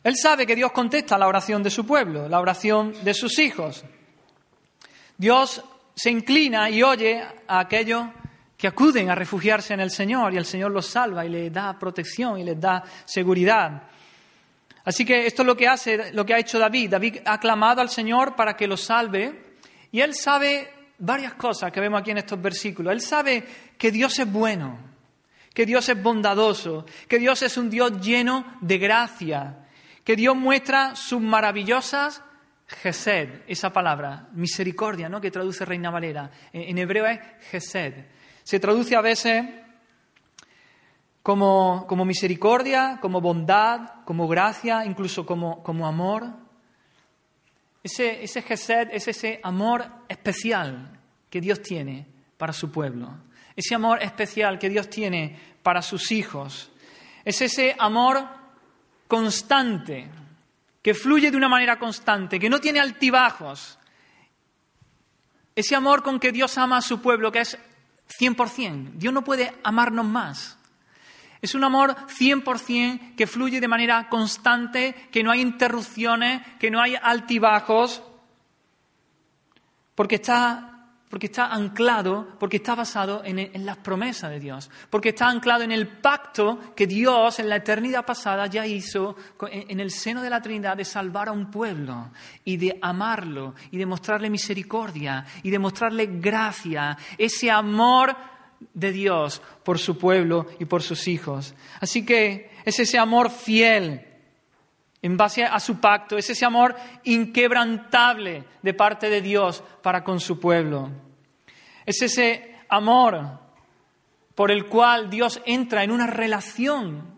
[0.07, 3.83] Él sabe que Dios contesta la oración de su pueblo, la oración de sus hijos.
[5.17, 5.61] Dios
[5.93, 8.05] se inclina y oye a aquellos
[8.55, 11.77] que acuden a refugiarse en el Señor y el Señor los salva y les da
[11.77, 13.83] protección y les da seguridad.
[14.85, 16.91] Así que esto es lo que hace, lo que ha hecho David.
[16.91, 19.57] David ha clamado al Señor para que los salve
[19.91, 22.93] y él sabe varias cosas que vemos aquí en estos versículos.
[22.93, 23.43] Él sabe
[23.77, 24.79] que Dios es bueno,
[25.53, 29.66] que Dios es bondadoso, que Dios es un Dios lleno de gracia,
[30.07, 32.23] que Dios muestra sus maravillosas
[32.65, 35.19] gesed, esa palabra, misericordia, ¿no?
[35.19, 36.31] que traduce Reina Valera.
[36.53, 37.19] En, hebreo es
[37.51, 38.05] gesed.
[38.41, 39.43] Se traduce a veces
[41.21, 46.25] como, como misericordia, como bondad, como gracia, incluso como, como amor.
[47.83, 53.13] Ese, ese gesed es ese amor especial que Dios tiene para su pueblo.
[53.57, 56.71] Ese amor especial que Dios tiene para sus hijos.
[57.25, 58.46] Es ese amor
[59.07, 60.09] constante,
[60.81, 63.77] que fluye de una manera constante, que no tiene altibajos.
[65.55, 67.57] Ese amor con que Dios ama a su pueblo, que es
[68.19, 68.91] 100%.
[68.93, 70.57] Dios no puede amarnos más.
[71.41, 76.81] Es un amor 100% que fluye de manera constante, que no hay interrupciones, que no
[76.81, 78.01] hay altibajos,
[79.95, 80.76] porque está
[81.09, 85.71] porque está anclado, porque está basado en, las promesas de Dios, porque está anclado en
[85.71, 89.15] el pacto que Dios en la eternidad pasada ya hizo
[89.49, 92.11] en, el seno de la Trinidad de salvar a un pueblo
[92.43, 98.15] y de amarlo y de mostrarle misericordia y de mostrarle gracia, ese amor
[98.73, 101.55] de Dios por su pueblo y por sus hijos.
[101.79, 104.16] Así que es ese amor fiel
[105.07, 110.19] en base a su pacto, es ese amor inquebrantable de parte de Dios para con
[110.19, 110.91] su pueblo.
[111.85, 113.39] Es ese amor
[114.35, 117.17] por el cual Dios entra en una relación,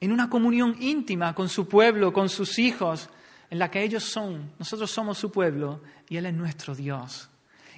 [0.00, 3.10] en una comunión íntima con su pueblo, con sus hijos,
[3.50, 7.28] en la que ellos son, nosotros somos su pueblo y Él es nuestro Dios.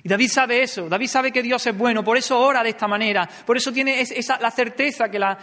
[0.05, 2.87] Y David sabe eso, David sabe que Dios es bueno, por eso ora de esta
[2.87, 5.37] manera, por eso tiene esa, la certeza que, la,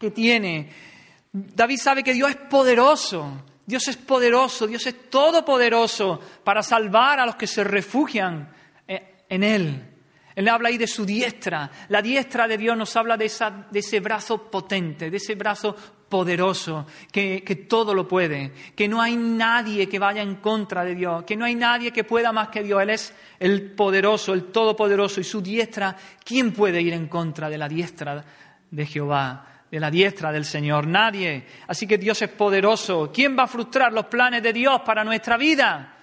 [0.00, 0.93] que tiene.
[1.36, 7.26] David sabe que Dios es poderoso, Dios es poderoso, Dios es todopoderoso para salvar a
[7.26, 8.48] los que se refugian
[8.86, 9.90] eh, en Él.
[10.36, 11.68] Él habla ahí de su diestra.
[11.88, 15.74] La diestra de Dios nos habla de, ese brazo potente, de ese brazo
[16.08, 20.94] poderoso, que, que, todo lo puede, que no hay nadie que vaya en contra de
[20.94, 22.80] Dios, que no hay nadie que pueda más que Dios.
[22.80, 27.58] Él es el poderoso, el todopoderoso, y su diestra, ¿quién puede ir en contra de
[27.58, 28.24] la diestra
[28.70, 29.53] de Jehová?
[29.74, 31.44] De la diestra del Señor, nadie.
[31.66, 33.10] Así que Dios es poderoso.
[33.12, 35.96] ¿Quién va a frustrar los planes de Dios para nuestra vida?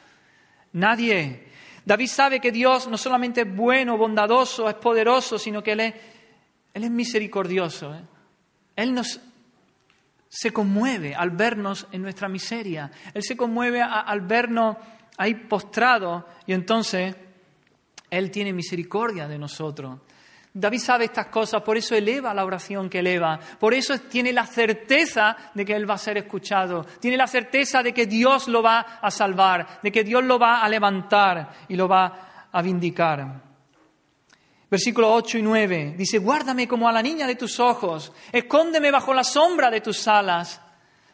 [0.74, 1.48] Nadie.
[1.86, 5.80] David sabe que Dios no solamente es bueno, bondadoso, es poderoso, sino que Él
[6.74, 7.96] es, misericordioso.
[7.96, 8.02] ¿eh?
[8.76, 9.22] Él nos
[10.28, 12.92] se conmueve al vernos en nuestra miseria.
[13.14, 14.76] Él se conmueve al vernos
[15.16, 17.16] ahí postrados y entonces
[18.10, 19.98] Él tiene misericordia de nosotros.
[20.54, 24.46] David sabe estas cosas, por eso eleva la oración que eleva, por eso tiene la
[24.46, 28.62] certeza de que él va a ser escuchado, tiene la certeza de que Dios lo
[28.62, 33.42] va a salvar, de que Dios lo va a levantar y lo va a vindicar.
[34.70, 39.14] Versículos 8 y 9 dice, guárdame como a la niña de tus ojos, escóndeme bajo
[39.14, 40.62] la sombra de tus alas,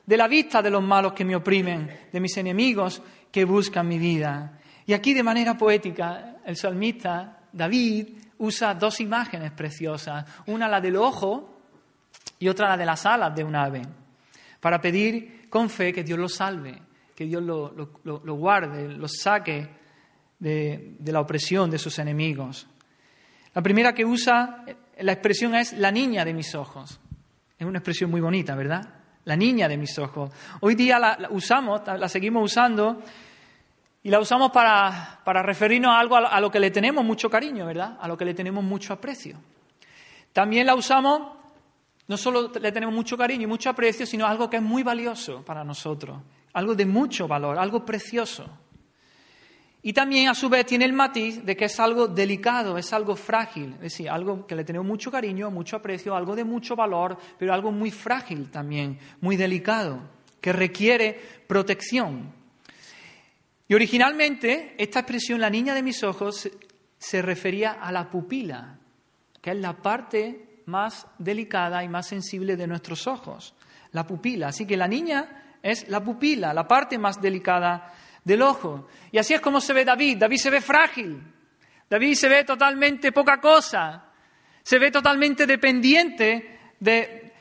[0.04, 4.00] de la vista de los malos que me oprimen, de mis enemigos que buscan mi
[4.00, 4.60] vida.
[4.88, 8.08] Y aquí de manera poética el salmista David
[8.40, 11.62] usa dos imágenes preciosas, una la del ojo
[12.40, 13.82] y otra la de las alas de un ave,
[14.60, 16.82] para pedir con fe que Dios lo salve,
[17.16, 19.70] que Dios lo, guarde, lo saque
[20.40, 22.68] de, la opresión de sus enemigos.
[23.54, 24.64] La primera que usa
[25.00, 27.00] la expresión es la niña de mis ojos.
[27.58, 28.88] Es una expresión muy bonita, ¿verdad?
[29.26, 30.32] La niña de mis ojos.
[30.62, 33.02] Hoy día la, usamos, la seguimos usando
[34.08, 37.98] y la usamos para, referirnos a algo a lo que le tenemos mucho cariño, ¿verdad?
[38.00, 39.38] A lo que le tenemos mucho aprecio.
[40.32, 41.34] También la usamos,
[42.08, 45.44] no solo le tenemos mucho cariño y mucho aprecio, sino algo que es muy valioso
[45.44, 46.22] para nosotros,
[46.54, 48.48] algo de mucho valor, algo precioso.
[49.82, 53.14] Y también a su vez tiene el matiz de que es algo delicado, es algo
[53.14, 57.18] frágil, es decir, algo que le tenemos mucho cariño, mucho aprecio, algo de mucho valor,
[57.38, 60.00] pero algo muy frágil también, muy delicado,
[60.40, 62.37] que requiere protección.
[63.68, 66.50] Y originalmente esta expresión, la niña de mis ojos,
[66.98, 68.80] se refería a la pupila,
[69.42, 73.54] que es la parte más delicada y más sensible de nuestros ojos,
[73.92, 74.48] la pupila.
[74.48, 77.94] Así que la niña es la pupila, la parte más delicada
[78.24, 78.88] del ojo.
[79.12, 80.18] Y así es como se ve David.
[80.18, 81.22] David se ve frágil.
[81.90, 84.06] David se ve totalmente poca cosa.
[84.64, 87.34] Se ve totalmente dependiente de,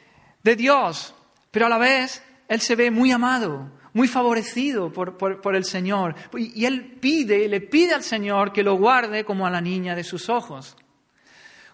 [0.42, 1.14] de Dios.
[1.50, 6.14] Pero a la vez, él se ve muy amado, muy favorecido por, por, el Señor.
[6.36, 10.04] Y, él pide, le pide al Señor que lo guarde como a la niña de
[10.04, 10.76] sus ojos.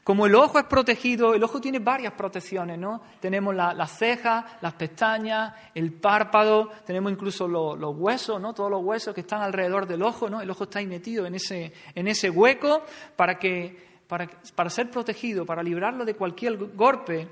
[0.05, 3.03] Como el ojo es protegido, el ojo tiene varias protecciones, ¿no?
[3.18, 8.55] Tenemos las cejas, las pestañas, el párpado, tenemos incluso los huesos, ¿no?
[8.55, 10.41] Todos los huesos que están alrededor del ojo, ¿no?
[10.41, 12.85] El ojo está ahí metido en ese, en ese hueco
[13.16, 17.27] para, que, para, para ser protegido, para librarlo de cualquier golpe.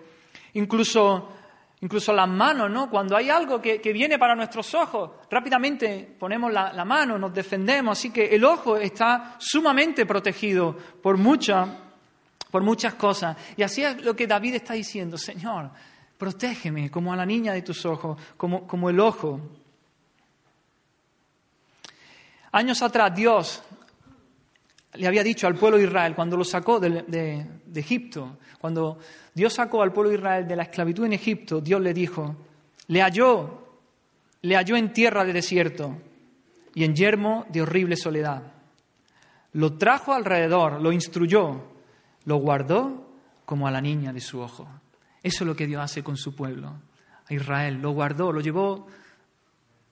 [0.55, 1.29] Incluso,
[1.83, 2.91] incluso las manos, ¿no?
[2.91, 7.99] Cuando hay algo que, que viene para nuestros ojos, rápidamente ponemos la, mano, nos defendemos.
[7.99, 11.69] Así que el ojo está sumamente protegido por muchas
[12.51, 13.37] por muchas cosas.
[13.57, 15.71] Y así es lo que David está diciendo, Señor,
[16.19, 19.41] protégeme como a la niña de tus ojos, como, como el ojo.
[22.51, 23.63] Años atrás Dios
[24.95, 27.47] le había dicho al pueblo de Israel, cuando lo sacó de, de,
[27.79, 28.99] Egipto, cuando
[29.33, 32.35] Dios sacó al pueblo de Israel de la esclavitud en Egipto, Dios le dijo,
[32.89, 33.69] le halló,
[34.43, 35.97] le halló en tierra de desierto
[36.75, 38.43] y en yermo de horrible soledad.
[39.53, 41.63] Lo trajo alrededor, lo instruyó,
[42.25, 43.09] lo guardó
[43.45, 44.69] como a la niña de su ojo.
[45.23, 46.73] Eso es lo que Dios hace con su pueblo,
[47.29, 47.81] a Israel.
[47.81, 48.87] Lo guardó, lo llevó,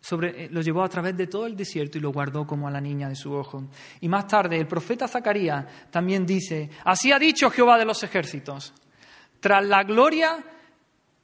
[0.01, 2.71] sobre, eh, lo llevó a través de todo el desierto y lo guardó como a
[2.71, 3.65] la niña de su ojo.
[4.01, 8.73] Y más tarde, el profeta Zacarías también dice, así ha dicho Jehová de los ejércitos,
[9.41, 10.39] tras la gloria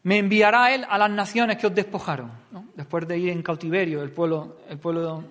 [0.04, 2.30] me enviará él a las naciones que os despojaron,
[2.74, 5.24] después de ir en cautiverio el pueblo, el pueblo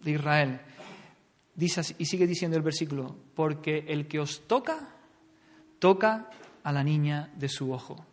[0.00, 0.60] de Israel.
[1.54, 4.96] Dice y sigue diciendo el versículo, porque el que os toca
[5.78, 6.30] toca
[6.62, 8.04] a la niña de su ojo.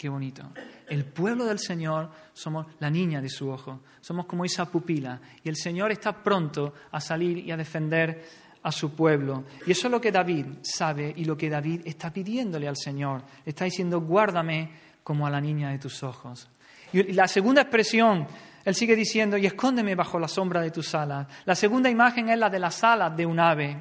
[0.00, 0.44] Qué bonito.
[0.88, 3.80] El pueblo del Señor somos la niña de su ojo.
[4.00, 5.20] Somos como esa pupila.
[5.44, 8.24] Y el Señor está pronto a salir y a defender
[8.62, 9.44] a su pueblo.
[9.66, 13.24] Y eso es lo que David sabe y lo que David está pidiéndole al Señor.
[13.44, 14.70] Está diciendo, guárdame
[15.02, 16.48] como a la niña de tus ojos.
[16.94, 18.26] Y la segunda expresión,
[18.64, 21.26] él sigue diciendo, y escóndeme bajo la sombra de tus alas.
[21.44, 23.76] La segunda imagen es la de las alas de un ave.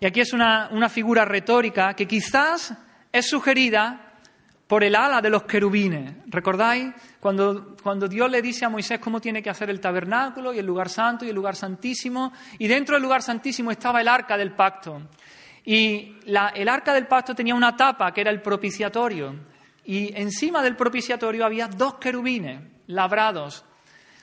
[0.00, 2.74] Y aquí es una, figura retórica que quizás
[3.12, 4.05] es sugerida
[4.66, 6.14] por el ala de los querubines.
[6.26, 6.92] ¿Recordáis?
[7.20, 10.66] Cuando, cuando, Dios le dice a Moisés cómo tiene que hacer el tabernáculo y el
[10.66, 14.52] lugar santo y el lugar santísimo, y dentro del lugar santísimo estaba el arca del
[14.52, 15.02] pacto.
[15.64, 19.34] Y el arca del pacto tenía una tapa que era el propiciatorio,
[19.84, 23.64] y encima del propiciatorio había dos querubines labrados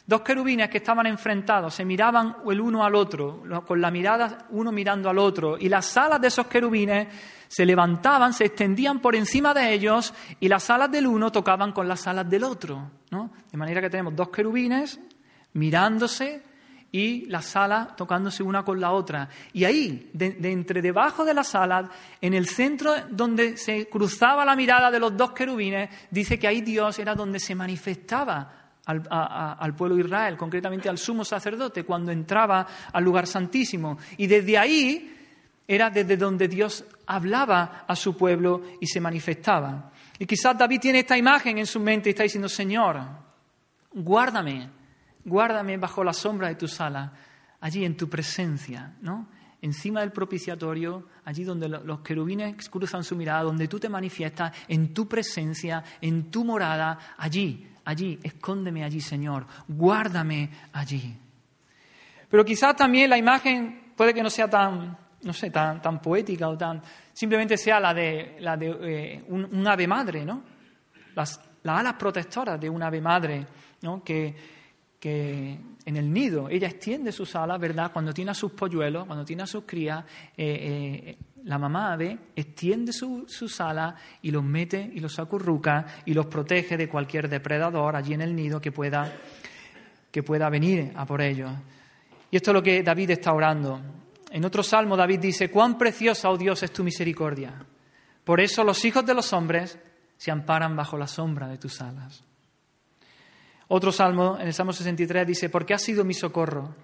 [0.05, 4.71] Dos querubines que estaban enfrentados, se miraban el uno al otro, con la mirada uno
[4.71, 7.07] mirando al otro, y las alas de esos querubines
[7.47, 11.87] se levantaban, se extendían por encima de ellos, y las alas del uno tocaban con
[11.87, 12.91] las alas del otro.
[13.11, 13.31] ¿no?
[13.49, 14.99] De manera que tenemos dos querubines
[15.53, 16.43] mirándose
[16.91, 19.29] y las alas tocándose una con la otra.
[19.53, 21.89] Y ahí, de, entre debajo de las alas,
[22.19, 26.61] en el centro donde se cruzaba la mirada de los dos querubines, dice que ahí
[26.61, 32.67] Dios era donde se manifestaba al, pueblo de Israel, concretamente al sumo sacerdote, cuando entraba
[32.91, 33.97] al lugar santísimo.
[34.17, 35.15] Y desde ahí
[35.67, 39.91] era desde donde Dios hablaba a su pueblo y se manifestaba.
[40.19, 42.99] Y quizás David tiene esta imagen en su mente y está diciendo, Señor,
[43.93, 44.69] guárdame,
[45.23, 47.13] guárdame bajo la sombra de tu sala,
[47.61, 49.29] allí en tu presencia, ¿no?
[49.61, 54.93] Encima del propiciatorio, allí donde los querubines cruzan su mirada, donde tú te manifiestas, en
[54.93, 61.15] tu presencia, en tu morada, allí, allí, escóndeme allí, Señor, guárdame allí.
[62.29, 66.49] Pero quizás también la imagen puede que no sea tan no sé, tan, tan poética
[66.49, 66.81] o tan...
[67.13, 70.43] Simplemente sea la de, la de eh, un, ave madre, ¿no?
[71.15, 73.45] Las, las alas protectoras de un ave madre,
[73.81, 74.03] ¿no?
[74.03, 74.35] Que,
[74.99, 77.91] que en el nido ella extiende sus alas, ¿verdad?
[77.91, 80.03] Cuando tiene a sus polluelos, cuando tiene a sus crías,
[80.35, 86.13] eh, eh, la mamá ave extiende sus alas y los mete y los acurruca y
[86.13, 89.13] los protege de cualquier depredador allí en el nido que pueda,
[90.11, 91.51] que pueda venir a por ellos.
[92.31, 93.79] Y esto es lo que David está orando.
[94.31, 97.53] En otro salmo David dice, cuán preciosa, oh Dios, es tu misericordia.
[98.23, 99.77] Por eso los hijos de los hombres
[100.17, 102.23] se amparan bajo la sombra de tus alas.
[103.67, 106.75] Otro salmo, en el Salmo 63, dice, porque has sido mi socorro.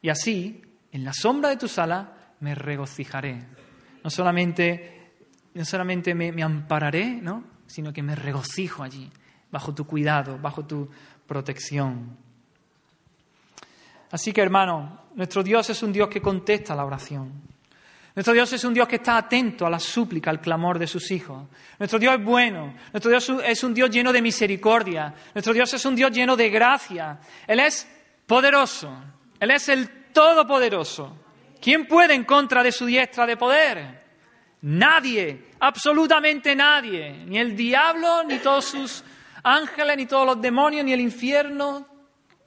[0.00, 0.62] Y así,
[0.92, 2.08] en la sombra de tus alas,
[2.40, 3.59] me regocijaré.
[4.02, 5.12] No solamente,
[5.54, 7.44] no solamente me, ampararé, ¿no?
[7.66, 9.10] sino que me regocijo allí,
[9.50, 10.88] bajo tu cuidado, bajo tu
[11.26, 12.16] protección.
[14.10, 17.50] Así que, hermano, nuestro Dios es un Dios que contesta la oración.
[18.14, 21.10] Nuestro Dios es un Dios que está atento a la súplica, al clamor de sus
[21.12, 21.44] hijos.
[21.78, 22.74] Nuestro Dios es bueno.
[22.92, 25.14] Nuestro Dios es un Dios lleno de misericordia.
[25.32, 27.20] Nuestro Dios es un Dios lleno de gracia.
[27.46, 27.88] Él es
[28.26, 28.92] poderoso.
[29.38, 31.16] Él es el todopoderoso.
[31.60, 34.00] ¿Quién puede en contra de su diestra de poder?
[34.62, 37.24] Nadie, absolutamente nadie.
[37.26, 39.04] Ni el diablo, ni todos sus
[39.42, 41.86] ángeles, ni todos los demonios, ni el infierno,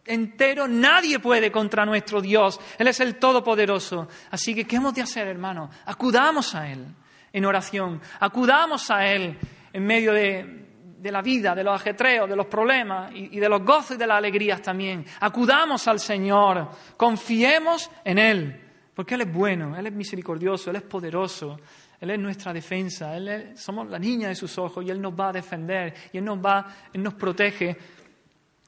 [0.06, 2.60] entero, nadie puede contra nuestro Dios.
[2.78, 4.08] Él es el Todopoderoso.
[4.32, 5.70] Así que, ¿qué hemos de hacer, hermano?
[5.86, 6.86] Acudamos a Él
[7.32, 9.38] en oración, acudamos a Él
[9.72, 10.62] en medio de,
[11.04, 14.08] la vida, de los ajetreos, de los problemas y, y de los gozos y de
[14.08, 15.06] las alegrías también.
[15.20, 18.63] Acudamos al Señor, confiemos en Él,
[18.96, 21.58] porque Él es bueno, Él es misericordioso, Él es poderoso.
[22.04, 25.30] Él es nuestra defensa, Él somos la niña de sus ojos y Él nos va
[25.30, 27.78] a defender y Él nos va, Él nos protege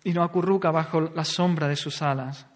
[0.06, 2.48] y nos acurruca bajo la sombra de sus alas.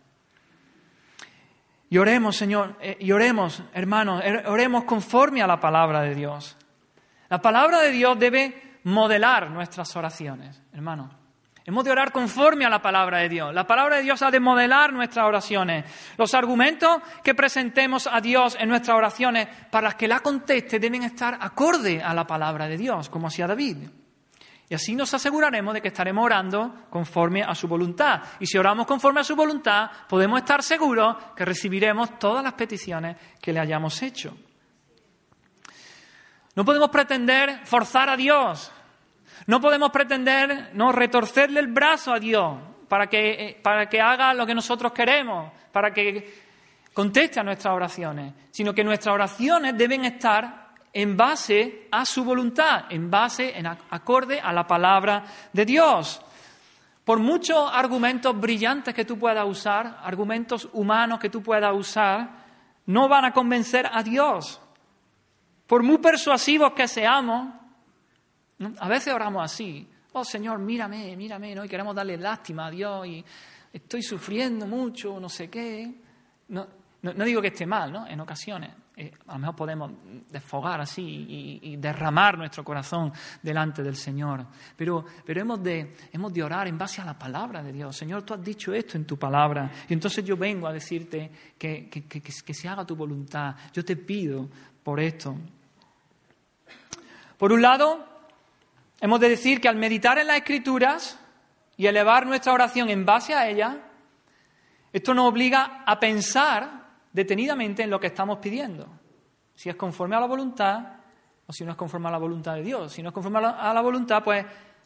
[1.89, 6.55] Y oremos, Señor, eh, y oremos, hermanos, er, oremos conforme a la palabra de Dios.
[7.27, 11.18] La palabra de Dios debe modelar nuestras oraciones, hermanos.
[11.69, 13.53] Hemos de orar conforme a la palabra de Dios.
[13.53, 15.85] La palabra de Dios ha de modelar nuestras oraciones.
[16.17, 21.37] Los argumentos que presentemos a Dios en nuestras oraciones para que la conteste deben estar
[21.39, 23.87] acorde a la palabra de Dios, como hacía David.
[24.67, 28.19] Y así nos aseguraremos de que estaremos orando conforme a su voluntad.
[28.39, 33.15] Y si oramos conforme a su voluntad, podemos estar seguros que recibiremos todas las peticiones
[33.39, 34.35] que le hayamos hecho.
[36.55, 38.71] No podemos pretender forzar a Dios.
[39.49, 42.55] No podemos pretender no retorcerle el brazo a Dios
[42.87, 46.43] para que, eh, para que haga lo que nosotros queremos, para que
[46.93, 52.83] conteste a nuestras oraciones, sino que nuestras oraciones deben estar en base a su voluntad,
[52.91, 56.21] en base, en acorde a la palabra de Dios.
[57.03, 62.29] Por muchos argumentos brillantes que tú puedas usar, argumentos humanos que tú puedas usar,
[62.85, 64.61] no van a convencer a Dios.
[65.65, 67.59] Por muy persuasivos que seamos,
[68.79, 71.63] a veces oramos así, oh Señor, mírame, mírame, ¿no?
[71.63, 73.25] y queremos darle lástima a Dios y
[73.71, 75.93] estoy sufriendo mucho, no sé qué.
[76.49, 76.67] No,
[77.01, 78.07] no digo que esté mal, ¿no?
[78.07, 79.91] En ocasiones, eh, a lo mejor podemos
[80.29, 84.45] desfogar así y, derramar nuestro corazón delante del Señor.
[84.75, 87.95] Pero, pero hemos, de, hemos de orar en base a la palabra de Dios.
[87.95, 89.71] Señor, tú has dicho esto en tu palabra.
[89.87, 93.55] Y entonces yo vengo a decirte que, que, que se haga tu voluntad.
[93.71, 94.49] Yo te pido
[94.83, 95.37] por esto.
[97.37, 98.18] Por un lado,
[99.01, 101.19] hemos de decir que al meditar en las Escrituras
[101.77, 103.77] y elevar nuestra oración en base a ellas,
[104.91, 108.87] esto nos obliga a pensar detenidamente en lo que estamos pidiendo.
[109.55, 110.99] Si es conforme a la voluntad
[111.49, 112.93] o si no es conforme a la voluntad de Dios.
[112.93, 114.45] Si no es conforme a la, voluntad, pues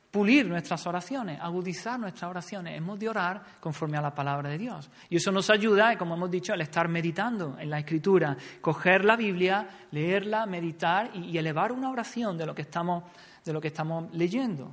[0.09, 2.77] pulir nuestras oraciones, agudizar nuestras oraciones.
[2.77, 4.89] Hemos de orar conforme a la palabra de Dios.
[5.09, 9.17] Y eso nos ayuda, como hemos dicho, al estar meditando en la Escritura, coger la
[9.17, 13.03] Biblia, leerla, meditar y, y elevar una oración de lo, que estamos,
[13.43, 14.71] de lo que estamos leyendo.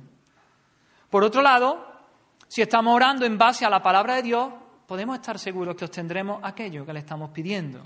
[1.09, 1.85] Por otro lado,
[2.47, 4.51] si estamos orando en base a la palabra de Dios,
[4.87, 7.81] podemos estar seguros que obtendremos aquello que le estamos pidiendo.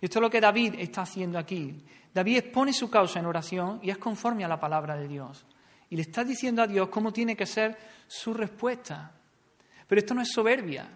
[0.00, 1.84] Y esto es lo que David está haciendo aquí.
[2.12, 5.46] David expone su causa en oración y es conforme a la palabra de Dios.
[5.90, 7.78] Y le está diciendo a Dios cómo tiene que ser
[8.08, 9.12] su respuesta.
[9.86, 10.88] Pero esto no es soberbia.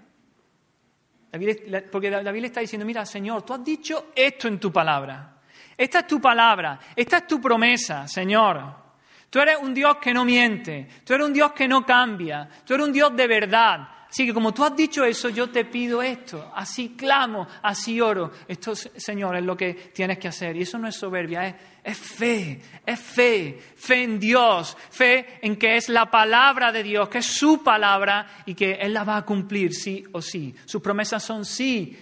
[1.92, 5.35] porque David le está diciendo, mira, Señor, tú has dicho esto en tu palabra.
[5.76, 8.86] Esta es tu palabra, esta es tu promesa, Señor.
[9.28, 12.74] Tú eres un Dios que no miente, tú eres un Dios que no cambia, tú
[12.74, 16.00] eres un Dios de verdad, Así que como tú has dicho eso, yo te pido
[16.00, 18.30] esto, así clamo, así oro.
[18.46, 20.56] Esto, Señor, es lo que tienes que hacer.
[20.56, 25.76] Y eso no es soberbia, es, fe, es fe, fe en Dios, fe en que
[25.76, 29.24] es la palabra de Dios, que es su palabra y que Él la va a
[29.26, 30.54] cumplir sí o sí.
[30.64, 31.94] Sus promesas son sí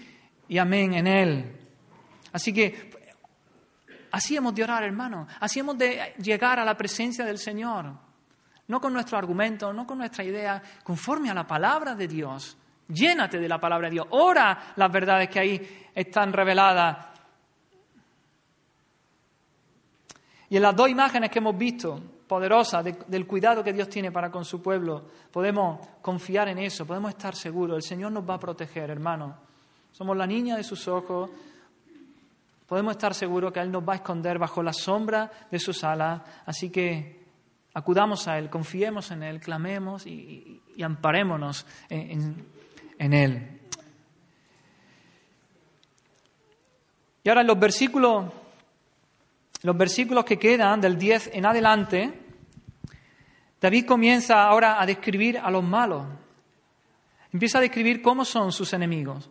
[0.47, 1.57] y amén en Él.
[2.33, 2.94] Así que
[4.15, 5.27] así hemos de orar, hermano.
[5.41, 7.93] Así hemos de llegar a la presencia del Señor.
[8.69, 12.57] No con nuestro argumento, no con nuestra idea, conforme a la palabra de Dios.
[12.89, 14.07] Llénate de la palabra de Dios.
[14.11, 17.07] Ora las verdades que ahí están reveladas.
[20.49, 24.31] Y en las dos imágenes que hemos visto, poderosas, del cuidado que Dios tiene para
[24.31, 27.77] con su pueblo, podemos confiar en eso, podemos estar seguros.
[27.77, 29.37] El Señor nos va a proteger, hermano.
[29.91, 31.31] Somos la niña de sus ojos.
[32.67, 36.23] Podemos estar seguros que Él nos va a esconder bajo la sombra de sus alas.
[36.47, 37.25] Así que
[37.75, 42.47] acudamos a Él, confiemos en Él, clamemos y, amparémonos en,
[42.99, 43.61] en Él.
[47.23, 48.27] Y ahora en los versículos,
[49.63, 52.13] los versículos que quedan del 10 en adelante,
[53.61, 56.05] David comienza ahora a describir a los malos.
[57.33, 59.31] Empieza a describir cómo son sus enemigos.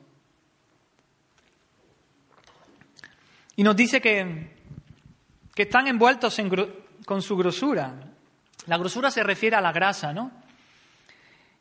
[3.55, 4.55] Y nos dice que,
[5.53, 6.39] que están envueltos
[7.05, 7.93] con su grosura.
[8.65, 10.31] La grosura se refiere a la grasa, ¿no?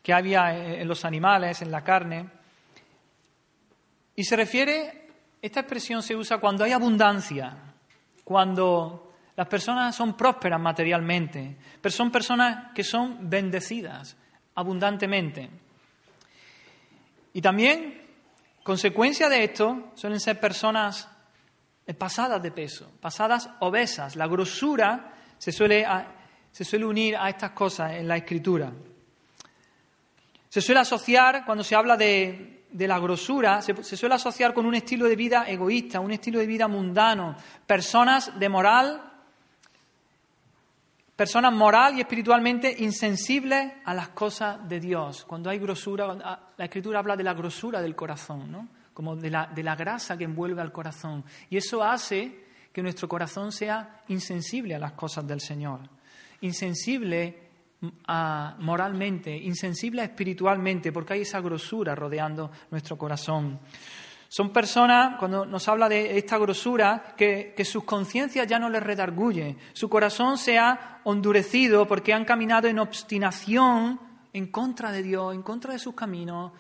[0.03, 2.29] Que había en los animales, en la carne.
[4.17, 5.09] Y se refiere,
[5.41, 7.57] esta expresión se usa cuando hay abundancia,
[8.25, 14.17] cuando las personas son prósperas materialmente, pero son personas que son bendecidas
[14.55, 15.49] abundantemente.
[17.33, 18.03] Y también,
[18.63, 21.09] consecuencia de esto, suelen ser personas
[21.99, 24.17] pasadas de peso, pasadas obesas.
[24.17, 25.85] La grosura se suele,
[26.51, 28.73] se suele unir a estas cosas en la escritura.
[30.49, 35.07] Se suele asociar, cuando se habla de, la grosura, se, suele asociar con un estilo
[35.07, 39.03] de vida egoísta, un estilo de vida mundano, personas de moral,
[41.17, 45.25] personas moral y espiritualmente insensibles a las cosas de Dios.
[45.25, 46.15] Cuando hay grosura,
[46.57, 48.69] la escritura habla de la grosura del corazón, ¿no?
[48.93, 51.25] Como de la, de la grasa que envuelve al corazón.
[51.51, 55.81] Y eso hace que nuestro corazón sea insensible a las cosas del Señor,
[56.41, 57.51] insensible
[58.07, 63.61] a, moralmente, insensible espiritualmente, porque hay esa grosura rodeando nuestro corazón.
[64.29, 68.83] Son personas, cuando nos habla de esta grosura, que, que sus conciencias ya no les
[68.83, 74.01] redarguye, su corazón se ha endurecido porque han caminado en obstinación
[74.33, 76.53] en contra de Dios, en contra de sus caminos,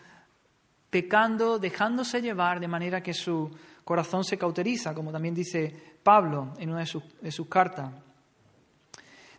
[0.93, 3.51] pecando, dejándose llevar de manera que su
[3.82, 7.90] corazón se cauteriza, como también dice Pablo en una de sus, cartas.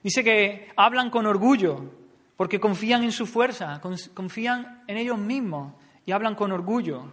[0.01, 1.91] Dice que hablan con orgullo,
[2.35, 3.79] porque confían en su fuerza,
[4.15, 5.75] confían en ellos mismos
[6.07, 7.03] y hablan con orgullo.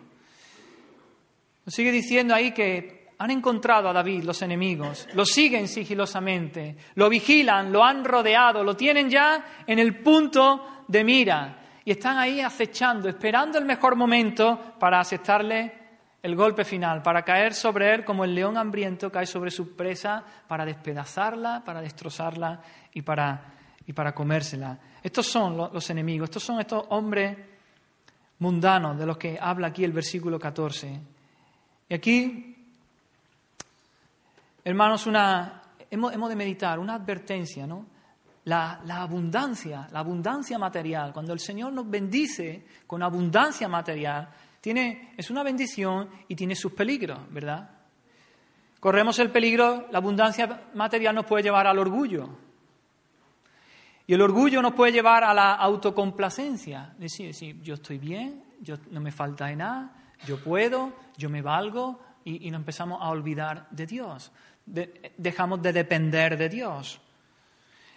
[1.67, 7.71] sigue diciendo ahí que han encontrado a David los enemigos, lo siguen sigilosamente, lo vigilan,
[7.71, 13.09] lo han rodeado, lo tienen ya en el punto de mira y están ahí acechando,
[13.09, 15.81] esperando el mejor momento para aceptarle
[16.23, 20.23] el golpe final, para caer sobre él como el león hambriento cae sobre su presa,
[20.47, 22.61] para despedazarla, para destrozarla
[22.93, 23.55] y para,
[23.87, 24.79] y para comérsela.
[25.03, 27.37] Estos son los, enemigos, estos son estos hombres
[28.39, 31.01] mundanos de los que habla aquí el versículo 14.
[31.89, 32.57] Y aquí,
[34.63, 37.87] hermanos, una, hemos, hemos de meditar, una advertencia, ¿no?
[38.51, 41.13] La, abundancia, la abundancia material.
[41.13, 44.29] Cuando el Señor nos bendice con abundancia material,
[44.61, 47.71] tiene, es una bendición y tiene sus peligros, ¿verdad?
[48.81, 52.29] Corremos el peligro, la abundancia material nos puede llevar al orgullo.
[54.07, 56.93] Y el orgullo nos puede llevar a la autocomplacencia.
[56.99, 59.95] Decir, decir yo estoy bien, yo, no me falta de nada,
[60.27, 64.33] yo puedo, yo me valgo, y, nos empezamos a olvidar de Dios.
[64.67, 67.01] dejamos de depender de Dios.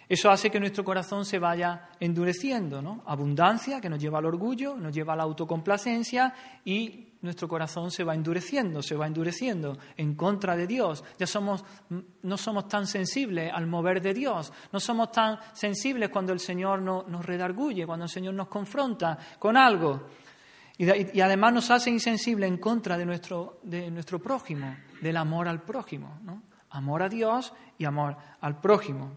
[0.08, 3.02] Eso hace que nuestro corazón se vaya endureciendo, ¿no?
[3.06, 6.34] Abundancia que nos lleva al orgullo, nos lleva a la autocomplacencia
[6.64, 11.02] y nuestro corazón se va endureciendo, se va endureciendo en contra de Dios.
[11.18, 11.64] Ya somos,
[12.22, 16.82] no somos tan sensibles al mover de Dios, no somos tan sensibles cuando el Señor
[16.82, 20.06] nos redarguye, cuando el Señor nos confronta con algo.
[20.76, 25.62] Y, además nos hace insensibles en contra de nuestro, de nuestro prójimo, del amor al
[25.62, 26.42] prójimo, ¿no?
[26.70, 29.14] Amor a Dios y amor al prójimo.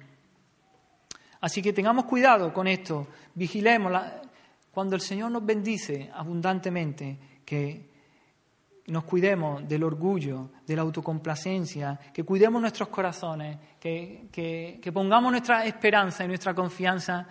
[1.48, 3.94] Así que tengamos cuidado con esto, vigilemos
[4.70, 7.90] cuando el Señor nos bendice abundantemente, que
[8.88, 16.26] nos cuidemos del orgullo, de la autocomplacencia, que cuidemos nuestros corazones, que, pongamos nuestra esperanza
[16.26, 17.26] y nuestra confianza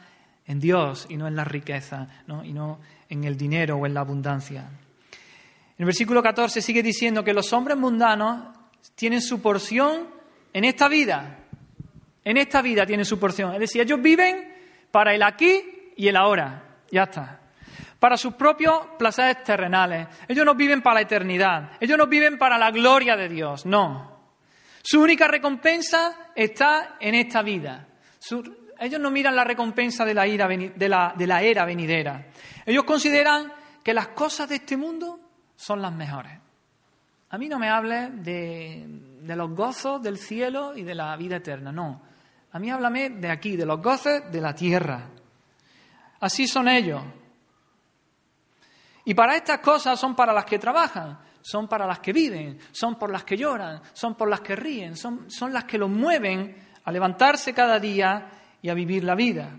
[0.47, 2.09] en Dios y no en la riqueza,
[2.43, 4.63] y no en el dinero o en la abundancia.
[4.63, 8.57] En el versículo 14 sigue diciendo que los hombres mundanos
[8.95, 10.07] tienen su porción
[10.55, 11.46] en esta vida,
[12.27, 13.55] en esta vida tiene su porción.
[13.55, 14.53] Es decir, ellos viven
[14.91, 16.81] para el aquí y el ahora.
[16.91, 17.41] Ya está.
[18.01, 20.09] para sus propios placeres terrenales.
[20.27, 21.71] Ellos no viven para la eternidad.
[21.81, 23.65] Ellos no viven para la gloria de Dios.
[23.65, 24.17] No.
[24.83, 27.87] Su única recompensa está en esta vida.
[28.81, 32.27] ellos no miran la recompensa de la, de, la, de la era venidera.
[32.65, 33.53] Ellos consideran
[33.85, 35.21] que las cosas de este mundo
[35.55, 36.33] son las mejores.
[37.31, 38.85] A mí no me hable de,
[39.23, 42.03] de, los gozos del cielo y de la vida eterna, no.
[42.57, 45.11] A mí háblame de aquí, de los goces de la tierra.
[46.21, 47.03] Así son ellos.
[49.05, 52.99] Y para estas cosas son para las que trabajan, son para las que viven, son
[52.99, 56.57] por las que lloran, son por las que ríen, son, son las que los mueven
[56.83, 58.31] a levantarse cada día
[58.63, 59.51] y a vivir la vida.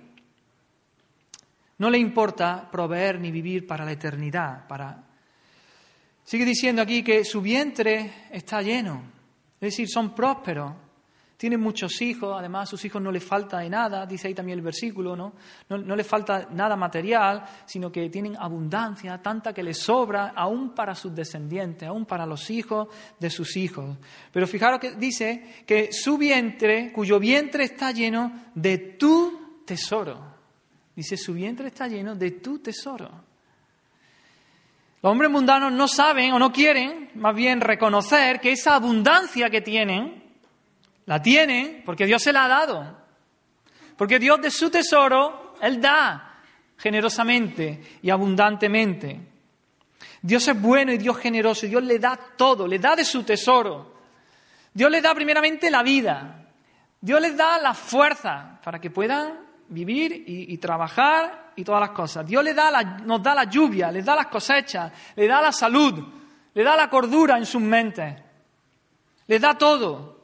[1.77, 5.03] No le importa proveer ni vivir para la eternidad, para...
[6.23, 9.03] Sigue diciendo aquí que su vientre está lleno,
[9.61, 10.86] es decir, son prósperos,
[11.37, 14.57] tienen muchos hijos, además a sus hijos no les falta de nada, dice ahí también
[14.57, 15.33] el versículo, ¿no?
[15.69, 15.77] ¿no?
[15.77, 20.95] No, les falta nada material, sino que tienen abundancia, tanta que les sobra, aún para
[20.95, 22.87] sus descendientes, aún para los hijos
[23.19, 23.97] de sus hijos.
[24.31, 30.19] Pero fijaros que dice que su vientre, cuyo vientre está lleno de tu tesoro.
[30.95, 33.11] Dice, su vientre está lleno de tu tesoro.
[35.03, 39.61] Los hombres mundanos no saben o no quieren, más bien reconocer que esa abundancia que
[39.61, 40.26] tienen,
[41.07, 42.97] la tiene porque Dios se la ha dado.
[43.97, 46.35] Porque Dios de su tesoro, Él da
[46.77, 49.19] generosamente y abundantemente.
[50.21, 53.95] Dios es bueno y Dios generoso Dios le da todo, le da de su tesoro.
[54.73, 56.45] Dios les da primeramente la vida.
[56.99, 59.39] Dios les da la fuerza para que puedan
[59.69, 62.25] vivir y, trabajar y todas las cosas.
[62.25, 66.03] Dios les da nos da la lluvia, les da las cosechas, le da la salud,
[66.53, 68.13] le da la cordura en sus mentes.
[69.27, 70.16] Les da todo.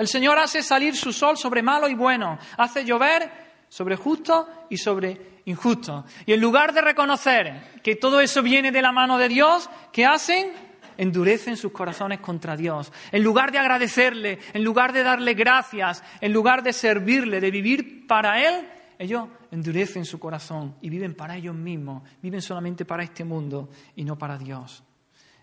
[0.00, 3.30] El Señor hace salir su sol sobre malo y bueno, hace llover
[3.68, 6.06] sobre justo y sobre injusto.
[6.24, 10.06] Y en lugar de reconocer que todo eso viene de la mano de Dios, ¿qué
[10.06, 10.52] hacen?
[10.96, 12.90] Endurecen sus corazones contra Dios.
[13.12, 18.06] En lugar de agradecerle, en lugar de darle gracias, en lugar de servirle, de vivir
[18.06, 18.66] para Él,
[18.98, 24.04] ellos endurecen su corazón y viven para ellos mismos, viven solamente para este mundo y
[24.04, 24.82] no para Dios.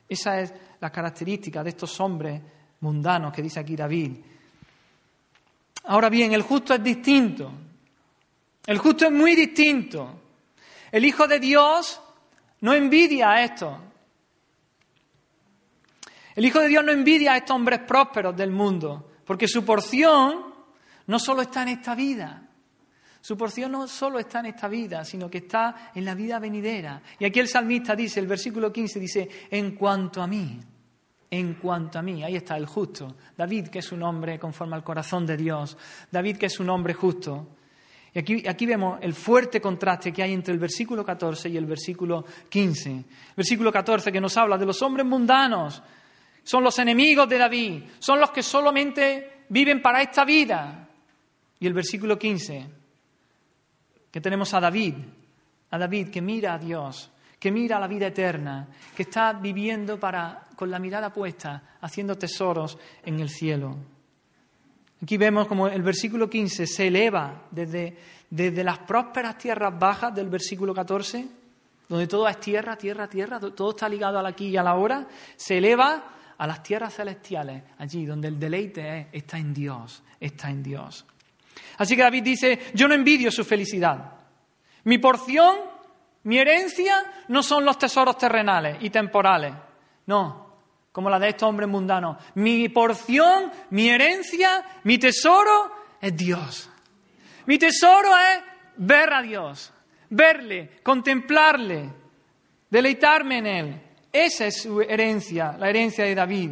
[0.10, 0.52] Esa es
[0.82, 2.42] la característica de estos hombres
[2.80, 4.18] mundanos que dice aquí David,
[5.88, 7.52] Ahora bien, el justo es distinto.
[8.66, 10.22] El justo es muy distinto.
[10.92, 12.02] El Hijo de Dios
[12.62, 13.80] no envidia a esto.
[16.36, 20.54] El Hijo de Dios no envidia a estos hombres prósperos del mundo, porque su porción
[21.08, 22.44] no solo está en esta vida,
[23.22, 27.02] su porción no solo está en esta vida, sino que está en la vida venidera.
[27.20, 30.60] Y aquí el salmista dice, el versículo 15 dice, en cuanto a mí,
[31.30, 32.24] en cuanto a mí.
[32.24, 33.16] Ahí está el justo.
[33.36, 35.78] David, que es un hombre conforme al corazón de Dios.
[36.12, 37.48] David, que es un hombre justo.
[38.14, 41.66] Y aquí, aquí, vemos el fuerte contraste que hay entre el versículo 14 y el
[41.66, 43.06] versículo 15.
[43.36, 45.82] Versículo 14 que nos habla de los hombres mundanos.
[46.44, 47.84] Son los enemigos de David.
[48.00, 50.90] Son los que solamente viven para esta vida.
[51.60, 52.68] Y el versículo 15,
[54.12, 54.96] que tenemos a David.
[55.72, 60.47] A David que mira a Dios que mira la vida eterna, que está viviendo para,
[60.58, 63.78] con la mirada puesta, haciendo tesoros en el cielo.
[65.04, 67.96] Aquí vemos como el versículo 15 se eleva desde,
[68.28, 71.28] desde las prósperas tierras bajas del versículo 14,
[71.88, 75.08] donde todo es tierra, tierra, tierra, todo está ligado al aquí y a la hora,
[75.36, 80.64] se eleva a las tierras celestiales, allí donde el deleite está en Dios, está en
[80.64, 81.06] Dios.
[81.78, 84.14] Así que David dice, yo no envidio su felicidad.
[84.86, 85.78] Mi porción
[86.28, 89.54] mi herencia no son los tesoros terrenales y temporales,
[90.08, 90.47] no,
[90.98, 92.18] como la de estos hombres mundanos.
[92.34, 95.72] Mi porción, mi herencia, mi tesoro
[96.02, 96.72] es Dios.
[97.46, 98.42] Mi tesoro es
[98.78, 99.72] ver a Dios,
[100.10, 101.88] verle, contemplarle,
[102.68, 103.82] deleitarme en Él.
[104.12, 106.50] Esa es su herencia, la herencia de David.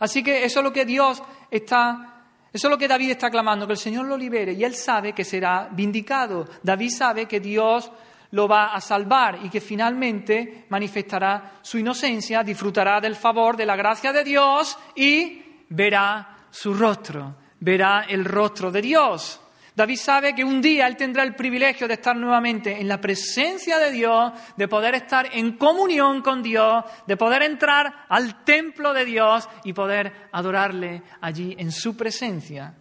[0.00, 3.66] Así que eso es lo que Dios está, eso es lo que David está clamando,
[3.66, 6.46] que el Señor lo libere y él sabe que será vindicado.
[6.62, 7.90] David sabe que Dios
[8.32, 13.76] lo va a salvar y que finalmente manifestará su inocencia, disfrutará del favor, de la
[13.76, 19.38] gracia de Dios y verá su rostro, verá el rostro de Dios.
[19.74, 23.78] David sabe que un día él tendrá el privilegio de estar nuevamente en la presencia
[23.78, 29.06] de Dios, de poder estar en comunión con Dios, de poder entrar al templo de
[29.06, 32.74] Dios y poder adorarle allí en su presencia.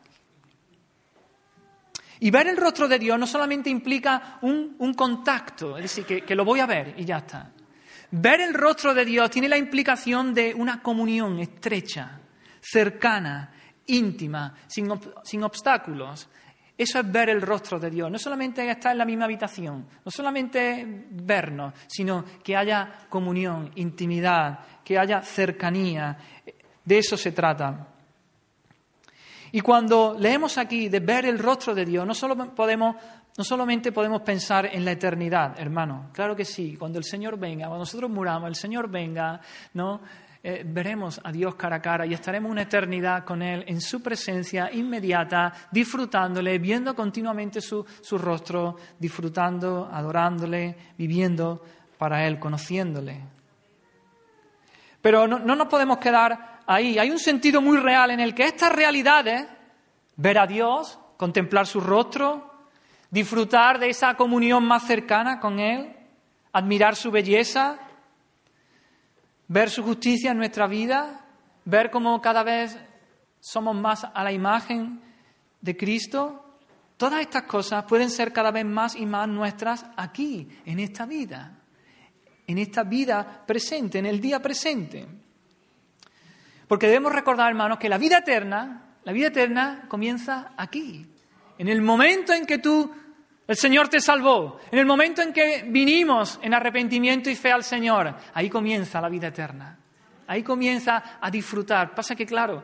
[2.24, 6.46] Y ver el rostro de Dios no solamente implica un, contacto, es decir, que, lo
[6.46, 7.52] voy a ver y ya está.
[8.12, 12.22] Ver el rostro de Dios tiene la implicación de una comunión estrecha,
[12.62, 13.52] cercana,
[13.88, 14.88] íntima, sin,
[15.24, 16.30] sin obstáculos.
[16.78, 18.12] Eso es ver el rostro de Dios.
[18.12, 24.60] No solamente estar en la misma habitación, no solamente vernos, sino que haya comunión, intimidad,
[24.84, 26.16] que haya cercanía.
[26.86, 27.91] De eso se trata.
[29.52, 32.96] Y cuando leemos aquí de ver el rostro de Dios, no, solo podemos,
[33.38, 36.10] no solamente podemos pensar en la eternidad, hermano.
[36.14, 39.42] Claro que sí, cuando el Señor venga, cuando nosotros muramos, el Señor venga,
[39.74, 40.02] ¿no?
[40.44, 44.02] Eh, veremos a Dios cara a cara y estaremos una eternidad con Él en su
[44.02, 51.64] presencia inmediata, disfrutándole, viendo continuamente su, su rostro, disfrutando, adorándole, viviendo
[51.98, 53.20] para Él, conociéndole.
[55.00, 56.98] Pero no, no nos podemos quedar ahí.
[56.98, 59.48] Hay un sentido muy real en el que estas realidades,
[60.16, 62.52] ver a Dios, contemplar su rostro,
[63.10, 65.96] disfrutar de esa comunión más cercana con Él,
[66.54, 67.78] admirar su belleza,
[69.48, 71.26] ver su justicia en nuestra vida,
[71.66, 72.78] ver cómo cada vez
[73.40, 75.02] somos más a la imagen
[75.60, 76.58] de Cristo,
[76.98, 81.60] todas estas cosas pueden ser cada vez más y más nuestras aquí, en esta vida,
[82.48, 85.08] en esta vida presente, en el día presente.
[86.72, 91.06] Porque debemos recordar, hermanos, que la vida eterna, la vida eterna comienza aquí,
[91.58, 92.90] en el momento en que tú
[93.46, 94.58] el Señor te salvó.
[94.72, 99.10] En el momento en que vinimos en arrepentimiento y fe al Señor, ahí comienza la
[99.10, 99.78] vida eterna.
[100.28, 101.94] Ahí comienza a disfrutar.
[101.94, 102.64] Pasa que, claro,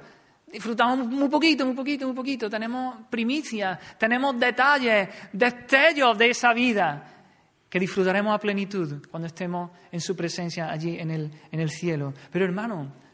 [0.50, 2.50] disfrutamos muy poquito, muy poquito, muy poquito.
[2.50, 7.26] Tenemos primicias, tenemos detalles, destellos de esa vida
[7.70, 12.14] que disfrutaremos a plenitud cuando estemos en su presencia allí en el, en el cielo.
[12.32, 13.06] Pero hermano,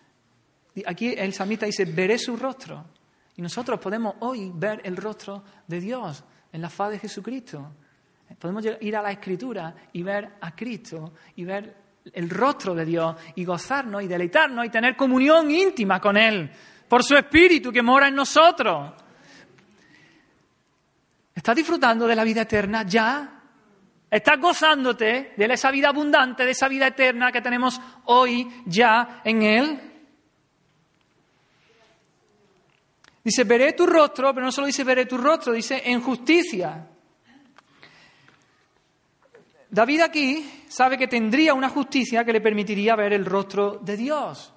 [0.86, 2.86] aquí el samita dice, veré su rostro.
[3.36, 7.72] Y nosotros podemos hoy ver el rostro de Dios en la faz de Jesucristo.
[8.40, 11.76] Podemos ir a la Escritura y ver a Cristo y ver
[12.12, 16.50] el rostro de Dios y gozarnos y deleitarnos y tener comunión íntima con Él
[16.88, 18.92] por su Espíritu que mora en nosotros.
[21.34, 23.42] ¿Estás disfrutando de la vida eterna ya?
[24.10, 29.42] ¿Estás gozándote de esa vida abundante, de esa vida eterna que tenemos hoy ya en
[29.42, 29.93] Él?
[33.24, 36.88] Dice, veré tu rostro, pero no solo dice veré tu rostro, dice en justicia.
[39.70, 44.54] David aquí sabe que tendría una justicia que le permitiría ver el rostro de Dios.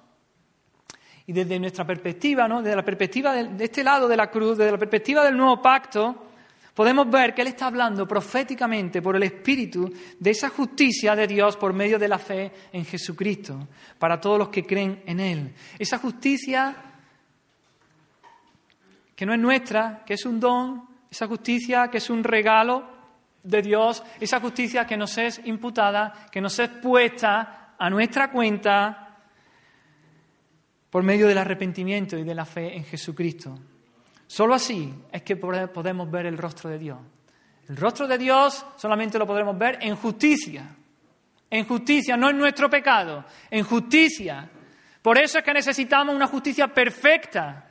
[1.25, 2.61] Y desde nuestra perspectiva, ¿no?
[2.61, 6.27] desde la perspectiva de, este lado de la cruz, desde la perspectiva del nuevo pacto,
[6.73, 11.57] podemos ver que Él está hablando proféticamente por el Espíritu de esa justicia de Dios
[11.57, 15.53] por medio de la fe en Jesucristo, para todos los que creen en Él.
[15.79, 16.86] Esa justicia
[19.17, 22.87] que no es nuestra, que es un don, esa justicia que es un regalo
[23.41, 29.17] de Dios, esa justicia que nos es imputada, que nos es puesta a nuestra cuenta
[30.91, 33.57] por medio del arrepentimiento y de la fe en Jesucristo.
[34.27, 36.99] Solo así es que podemos ver el rostro de Dios.
[37.67, 40.63] El rostro de Dios solamente lo podremos ver en justicia.
[41.49, 44.47] En justicia, no en nuestro pecado, en justicia.
[45.01, 47.66] Por eso es que necesitamos una justicia perfecta,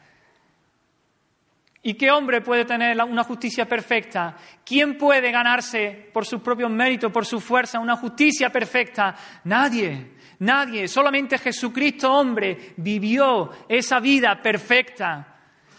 [1.87, 4.37] ¿Y qué hombre puede tener una justicia perfecta?
[4.65, 9.15] ¿Quién puede ganarse por sus propios méritos, por su fuerza, una justicia perfecta?
[9.45, 10.89] Nadie, nadie.
[10.89, 15.37] Solamente Jesucristo, hombre, vivió esa vida perfecta.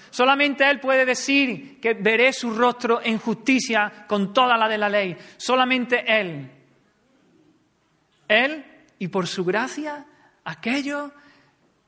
[0.10, 4.88] Solamente Él puede decir que veré su rostro en justicia con toda la de la
[4.88, 5.18] ley.
[5.36, 6.50] Solamente Él.
[8.30, 8.66] Él,
[8.98, 10.06] y por su gracia,
[10.46, 11.12] aquellos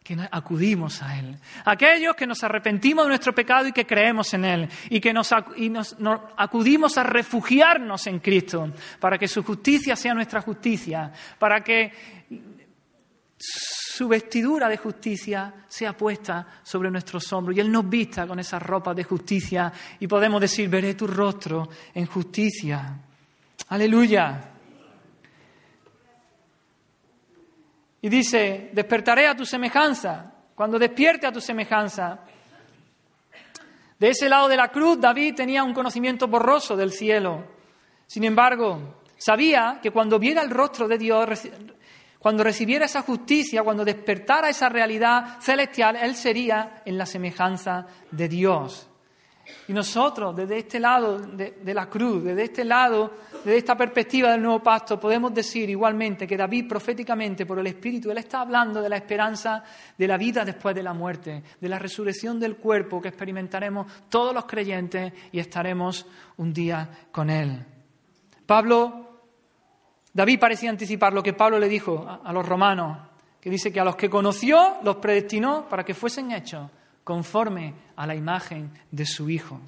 [0.09, 1.37] que acudimos a Él.
[1.65, 4.69] Aquellos que nos arrepentimos de nuestro pecado y que creemos en Él.
[4.89, 11.11] Y que nos, acudimos a refugiarnos en Cristo para que su justicia sea nuestra justicia.
[11.37, 11.91] Para que
[13.37, 18.57] su vestidura de justicia sea puesta sobre nuestros hombros y Él nos vista con esa
[18.57, 22.97] ropa de justicia y podemos decir, veré tu rostro en justicia.
[23.67, 24.58] Aleluya.
[28.01, 30.31] Y dice, despertaré a tu semejanza.
[30.55, 32.19] Cuando despierte a tu semejanza.
[33.97, 37.45] De ese lado de la cruz, David tenía un conocimiento borroso del cielo.
[38.07, 41.27] Sin embargo, sabía que cuando viera el rostro de Dios,
[42.17, 48.27] cuando recibiera esa justicia, cuando despertara esa realidad celestial, él sería en la semejanza de
[48.27, 48.88] Dios.
[49.69, 53.13] Y nosotros, desde este lado de, la cruz, desde este lado,
[53.45, 58.09] desde esta perspectiva del nuevo pacto, podemos decir igualmente que David proféticamente, por el Espíritu,
[58.09, 59.63] él está hablando de la esperanza
[59.95, 64.33] de la vida después de la muerte, de la resurrección del cuerpo que experimentaremos todos
[64.33, 67.63] los creyentes y estaremos un día con él.
[68.47, 69.21] Pablo,
[70.11, 72.97] David parecía anticipar lo que Pablo le dijo a, a los romanos,
[73.39, 76.71] que dice que a los que conoció los predestinó para que fuesen hechos
[77.09, 79.59] conforme a la imagen de su Hijo.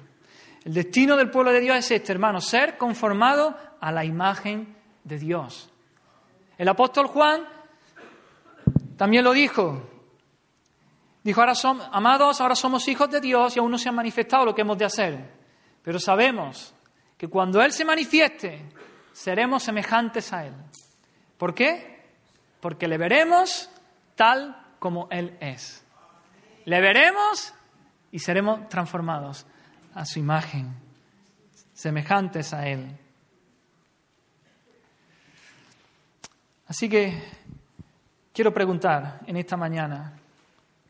[0.64, 5.18] El destino del pueblo de Dios es este, hermano, ser conformado a la imagen de
[5.18, 5.68] Dios.
[6.56, 7.42] El apóstol Juan
[8.96, 9.90] también lo dijo.
[11.24, 14.44] Dijo, ahora somos, amados, ahora somos hijos de Dios y aún no se ha manifestado
[14.44, 15.32] lo que hemos de hacer.
[15.82, 16.72] Pero sabemos
[17.18, 18.68] que cuando Él se manifieste,
[19.12, 20.54] seremos semejantes a Él.
[21.36, 22.04] ¿Por qué?
[22.60, 23.68] Porque le veremos
[24.14, 25.81] tal como Él es.
[26.64, 27.52] Le veremos
[28.10, 29.46] y seremos transformados
[29.94, 30.74] a su imagen,
[31.72, 32.98] semejantes a Él.
[36.68, 37.22] Así que
[38.32, 40.14] quiero preguntar en esta mañana,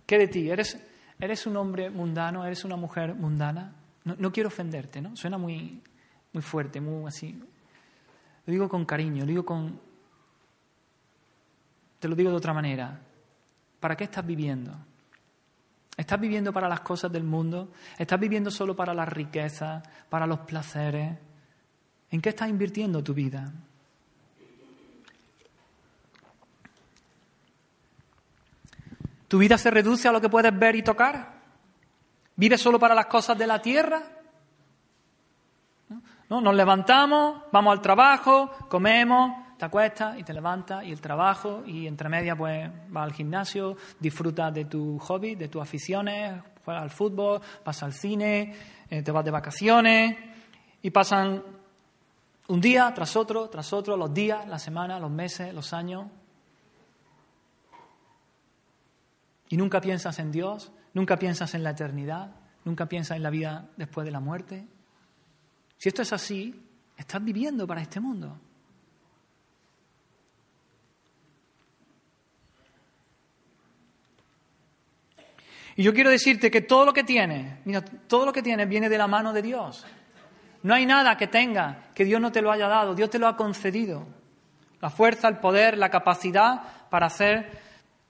[0.07, 0.51] ¿qué de ti?
[0.51, 0.79] ¿Eres,
[1.19, 2.45] ¿Eres un hombre mundano?
[2.45, 3.73] ¿Eres una mujer mundana?
[4.05, 5.17] No, quiero ofenderte, ¿no?
[5.17, 5.81] Suena muy,
[6.33, 7.33] muy fuerte, muy así.
[8.47, 9.81] Lo digo con cariño, lo digo con...
[12.01, 13.01] Te lo digo de otra manera.
[13.79, 14.77] ¿Para qué estás viviendo?
[15.97, 17.73] ¿Estás viviendo para las cosas del mundo?
[17.99, 21.19] ¿Estás viviendo solo para las riquezas, para los placeres?
[22.11, 23.53] ¿En qué estás invirtiendo tu vida?
[29.29, 31.41] ¿Tu vida se reduce a lo que puedes ver y tocar?
[32.37, 34.03] ¿Vives solo para las cosas de la tierra?
[36.29, 36.41] ¿No?
[36.41, 41.87] Nos levantamos, vamos al trabajo, comemos, te acuestas y te levantas y el trabajo y
[41.87, 46.91] entre medias pues vas al gimnasio, disfrutas de tu hobby, de tus aficiones, juegas al
[46.91, 48.57] fútbol, vas al cine,
[48.91, 50.19] eh, te vas de vacaciones
[50.83, 51.45] y pasan
[52.49, 56.07] un día tras otro, tras otro, los días, las semanas, los meses, los años.
[59.49, 62.35] Y nunca piensas en Dios, nunca piensas en la eternidad,
[62.65, 64.67] nunca piensas en la vida después de la muerte.
[65.79, 66.53] Si esto es así,
[66.97, 68.41] estás viviendo para este mundo.
[75.77, 78.89] Y yo quiero decirte que todo lo que tienes, mira, todo lo que tienes viene
[78.89, 79.87] de la mano de Dios.
[80.63, 83.27] No hay nada que tenga que Dios no te lo haya dado, Dios te lo
[83.27, 84.07] ha concedido.
[84.81, 87.61] La fuerza, el poder, la capacidad para hacer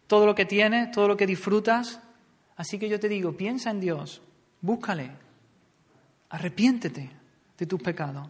[0.06, 2.00] todo lo que tienes, todo lo que disfrutas.
[2.56, 4.22] Así que yo te digo, piensa en Dios,
[4.60, 5.10] búscale,
[6.28, 7.10] arrepiéntete
[7.56, 8.28] de tus pecados.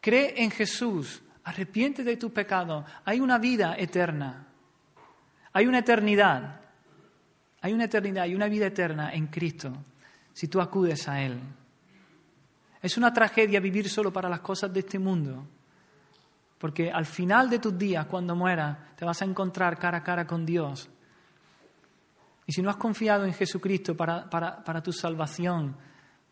[0.00, 2.84] Cree en Jesús, arrepiéntete de tus pecados.
[3.04, 4.46] Hay una vida eterna,
[5.52, 6.60] hay una eternidad,
[7.66, 9.72] hay una eternidad, hay una vida eterna en Cristo
[10.32, 11.36] si tú acudes a Él.
[12.80, 15.44] Es una tragedia vivir solo para las cosas de este mundo,
[16.58, 20.24] porque al final de tus días, cuando mueras, te vas a encontrar cara a cara
[20.28, 20.88] con Dios.
[22.46, 25.76] Y si no has confiado en Jesucristo para, para, tu salvación,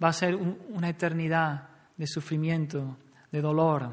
[0.02, 2.96] va a ser una eternidad de sufrimiento,
[3.32, 3.90] de dolor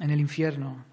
[0.00, 0.84] en el infierno.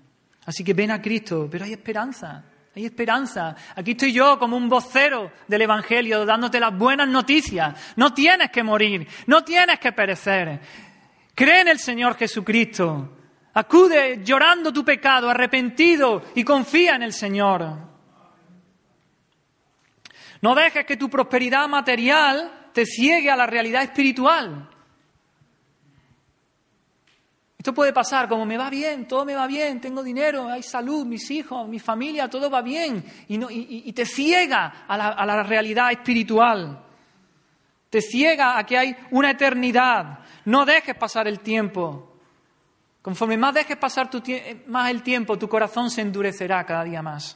[0.45, 2.43] Así que ven a Cristo, pero hay esperanza,
[2.75, 3.55] hay esperanza.
[3.75, 7.93] Aquí estoy yo como un vocero del Evangelio dándote las buenas noticias.
[7.95, 10.59] No tienes que morir, no tienes que perecer.
[11.33, 13.17] Cree en el Señor Jesucristo.
[13.53, 17.77] Acude llorando tu pecado, arrepentido y confía en el Señor.
[20.41, 24.69] No dejes que tu prosperidad material te ciegue a la realidad espiritual.
[27.65, 31.03] Esto puede pasar como me va bien, todo me va bien, tengo dinero, hay salud,
[31.03, 35.91] mis hijos, mi familia, todo va bien, y, te ciega a la, a la realidad
[35.91, 36.85] espiritual.
[37.89, 40.19] Te ciega a que hay una eternidad.
[40.45, 42.19] No dejes pasar el tiempo.
[43.01, 44.21] Conforme más dejes pasar tu
[44.67, 47.35] más el tiempo, tu corazón se endurecerá cada día más.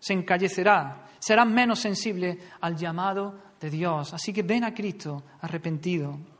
[0.00, 1.04] Se encallecerá.
[1.20, 4.12] Serás menos sensible al llamado de Dios.
[4.12, 6.35] Así que ven a Cristo arrepentido.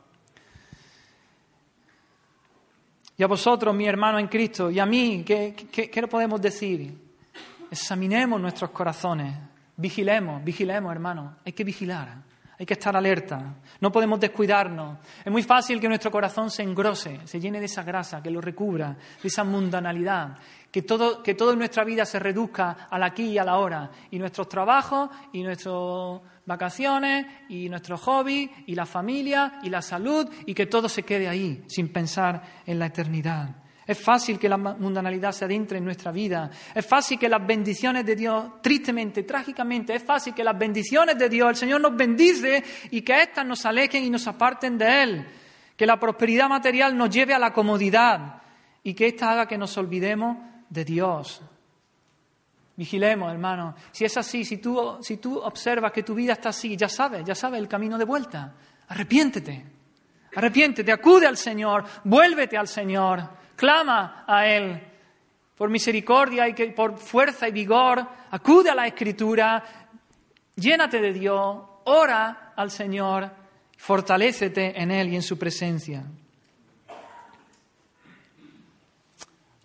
[3.17, 6.95] Y a vosotros, mi hermano en Cristo, y a mí, ¿qué, qué, podemos decir?
[7.71, 9.33] Examinemos nuestros corazones,
[9.75, 11.37] vigilemos, vigilemos, hermano.
[11.43, 12.15] Hay que vigilar,
[12.59, 14.99] hay que estar alerta, no podemos descuidarnos.
[15.25, 18.39] Es muy fácil que nuestro corazón se engrose, se llene de esa grasa, que lo
[18.39, 20.37] recubra, de esa mundanalidad,
[20.77, 24.47] que todo, toda nuestra vida se reduzca al aquí y a la hora, y nuestros
[24.47, 30.67] trabajos, y nuestras vacaciones, y nuestros hobbies, y la familia, y la salud, y que
[30.67, 33.55] todo se quede ahí, sin pensar en la eternidad.
[33.87, 36.51] Es fácil que la mundanalidad se adentre en nuestra vida.
[36.75, 41.27] Es fácil que las bendiciones de Dios, tristemente, trágicamente, es fácil que las bendiciones de
[41.27, 45.27] Dios, el Señor nos bendice y que éstas nos alejen y nos aparten de Él.
[45.75, 48.43] Que la prosperidad material nos lleve a la comodidad
[48.83, 50.37] y que ésta haga que nos olvidemos
[50.69, 51.41] de Dios.
[52.75, 53.75] Vigilemos, hermano.
[53.91, 57.23] Si es así, si tú, si tú observas que tu vida está así, ya sabes,
[57.25, 58.53] ya sabes el camino de vuelta.
[58.87, 59.65] Arrepiéntete.
[60.35, 64.79] Arrepiéntete, acude al Señor, vuélvete al Señor, clama a Él
[65.55, 69.63] por misericordia y que, por fuerza y vigor, acude a la Escritura,
[70.55, 73.31] llénate de Dios, ora al Señor
[73.77, 76.03] Fortalécete en Él y en su presencia.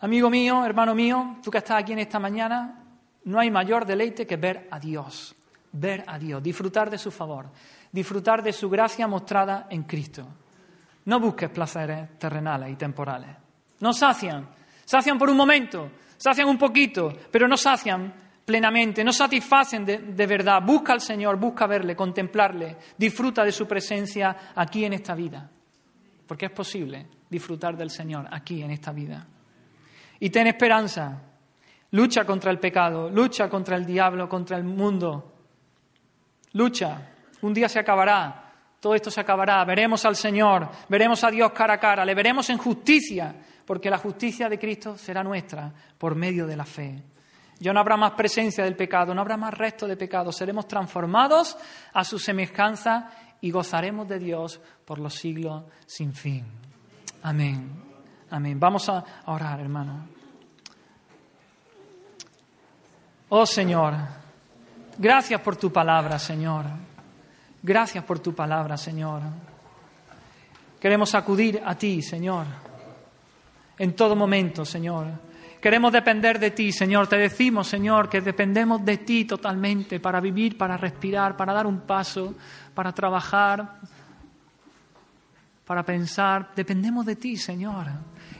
[0.02, 2.76] Amigo mío, hermano mío, tú que estás aquí en esta mañana,
[3.22, 5.32] no hay mayor deleite que ver a Dios,
[5.70, 7.46] ver a Dios, disfrutar de su favor,
[7.92, 10.26] disfrutar de su gracia mostrada en Cristo.
[11.04, 13.30] No busques placeres terrenales y temporales.
[13.78, 14.48] No sacian,
[14.84, 18.12] sacian por un momento, sacian un poquito, pero no sacian
[18.44, 20.62] plenamente, no satisfacen de, de, verdad.
[20.66, 25.48] Busca al Señor, busca verle, contemplarle, disfruta de su presencia aquí en esta vida.
[26.26, 29.28] Porque es posible disfrutar del Señor aquí en esta vida.
[30.22, 31.20] Y ten esperanza,
[31.90, 35.32] lucha contra el pecado, lucha contra el diablo, contra el mundo.
[36.52, 37.10] Lucha,
[37.40, 41.74] un día se acabará, todo esto se acabará, veremos al Señor, veremos a Dios cara
[41.74, 43.34] a cara, le veremos en justicia,
[43.66, 47.02] porque la justicia de Cristo será nuestra por medio de la fe.
[47.58, 50.30] Ya no habrá más presencia del pecado, no habrá más resto de pecado.
[50.30, 51.58] Seremos transformados
[51.92, 53.10] a su semejanza
[53.40, 56.44] y gozaremos de Dios por los siglos sin fin.
[57.24, 57.91] Amén.
[58.32, 58.58] Amén.
[58.58, 60.08] Vamos a orar, hermano.
[63.28, 63.94] Oh Señor,
[64.98, 66.66] gracias por tu palabra, Señor.
[67.62, 69.22] Gracias por tu palabra, Señor.
[70.80, 72.46] Queremos acudir a ti, Señor,
[73.78, 75.06] en todo momento, Señor
[75.62, 77.06] Queremos depender de ti, Señor.
[77.06, 81.82] Te decimos, Señor, que dependemos de ti totalmente para vivir, para respirar, para dar un
[81.82, 82.34] paso,
[82.74, 83.78] para trabajar,
[85.64, 86.50] para pensar.
[86.56, 87.86] Dependemos de ti, Señor.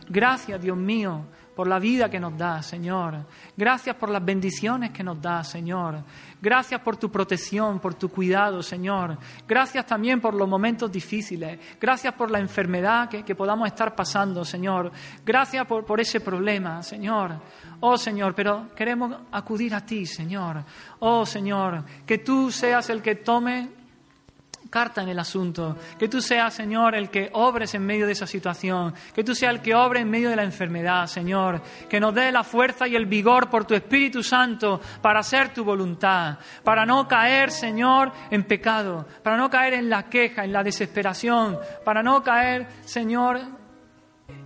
[0.08, 1.24] Gracias, Dios mío,
[1.54, 3.26] por la vida que nos da, Señor.
[3.56, 6.02] Gracias por las bendiciones que nos da, Señor.
[6.40, 9.18] Gracias por tu protección, por tu cuidado, Señor.
[9.46, 11.58] Gracias también por los momentos difíciles.
[11.80, 14.90] Gracias por la enfermedad que, podamos estar pasando, Señor.
[15.24, 17.32] Gracias por, por ese problema, Señor.
[17.80, 20.64] Oh, Señor, pero queremos acudir a ti, Señor.
[21.00, 23.81] Oh, Señor, que tú seas el que tome
[24.72, 25.76] carta en el asunto.
[25.98, 28.94] Que tú seas, Señor, el que obres en medio de esa situación.
[29.14, 31.60] Que tú seas el que obre en medio de la enfermedad, Señor.
[31.90, 35.62] Que nos dé la fuerza y el vigor por tu Espíritu Santo para hacer tu
[35.62, 36.38] voluntad.
[36.64, 39.06] Para no caer, Señor, en pecado.
[39.22, 41.58] Para no caer en la queja, en la desesperación.
[41.84, 43.40] Para no caer, Señor,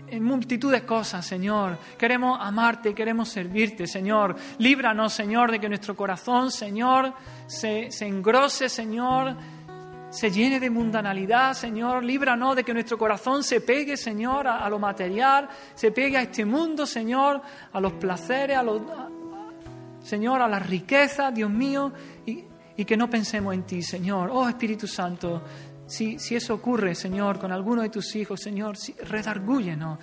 [0.08, 1.78] en multitud de cosas, Señor.
[1.96, 4.34] Queremos amarte, queremos servirte, Señor.
[4.58, 7.14] Líbranos, Señor, de que nuestro corazón, Señor,
[7.46, 9.36] se, se engrose, Señor
[10.16, 12.02] se llene de mundanalidad, Señor.
[12.02, 16.46] Líbranos de que nuestro corazón se pegue, Señor, a, lo material, se pegue a este
[16.46, 18.80] mundo, Señor, a los placeres, a los,
[20.02, 21.92] Señor, a las riquezas, Dios mío,
[22.24, 22.44] y,
[22.78, 24.30] y, que no pensemos en ti, Señor.
[24.32, 25.42] Oh Espíritu Santo,
[25.86, 29.98] si, si eso ocurre, Señor, con alguno de tus hijos, Señor, si, redargúyenos.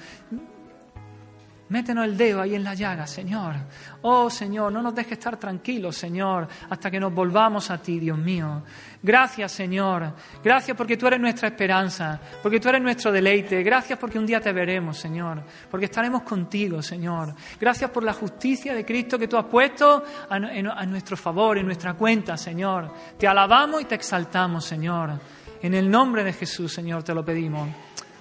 [1.69, 3.55] Métenos el dedo ahí en la llaga, Señor.
[4.01, 8.17] Oh, Señor, no nos dejes estar tranquilos, Señor, hasta que nos volvamos a ti, Dios
[8.17, 8.63] mío.
[9.01, 10.13] Gracias, Señor.
[10.43, 13.63] Gracias porque tú eres nuestra esperanza, porque tú eres nuestro deleite.
[13.63, 17.33] Gracias porque un día te veremos, Señor, porque estaremos contigo, Señor.
[17.59, 21.65] Gracias por la justicia de Cristo que tú has puesto a, a nuestro favor, en
[21.65, 22.93] nuestra cuenta, Señor.
[23.17, 25.19] Te alabamos y te exaltamos, Señor.
[25.61, 27.69] En el nombre de Jesús, Señor, te lo pedimos.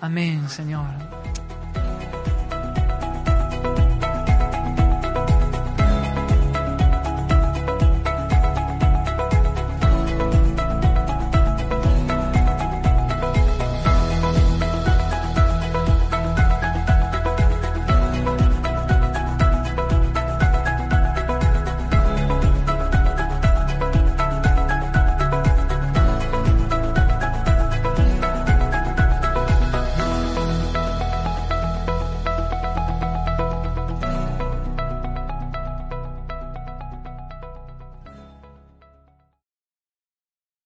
[0.01, 1.62] Amén, Señor.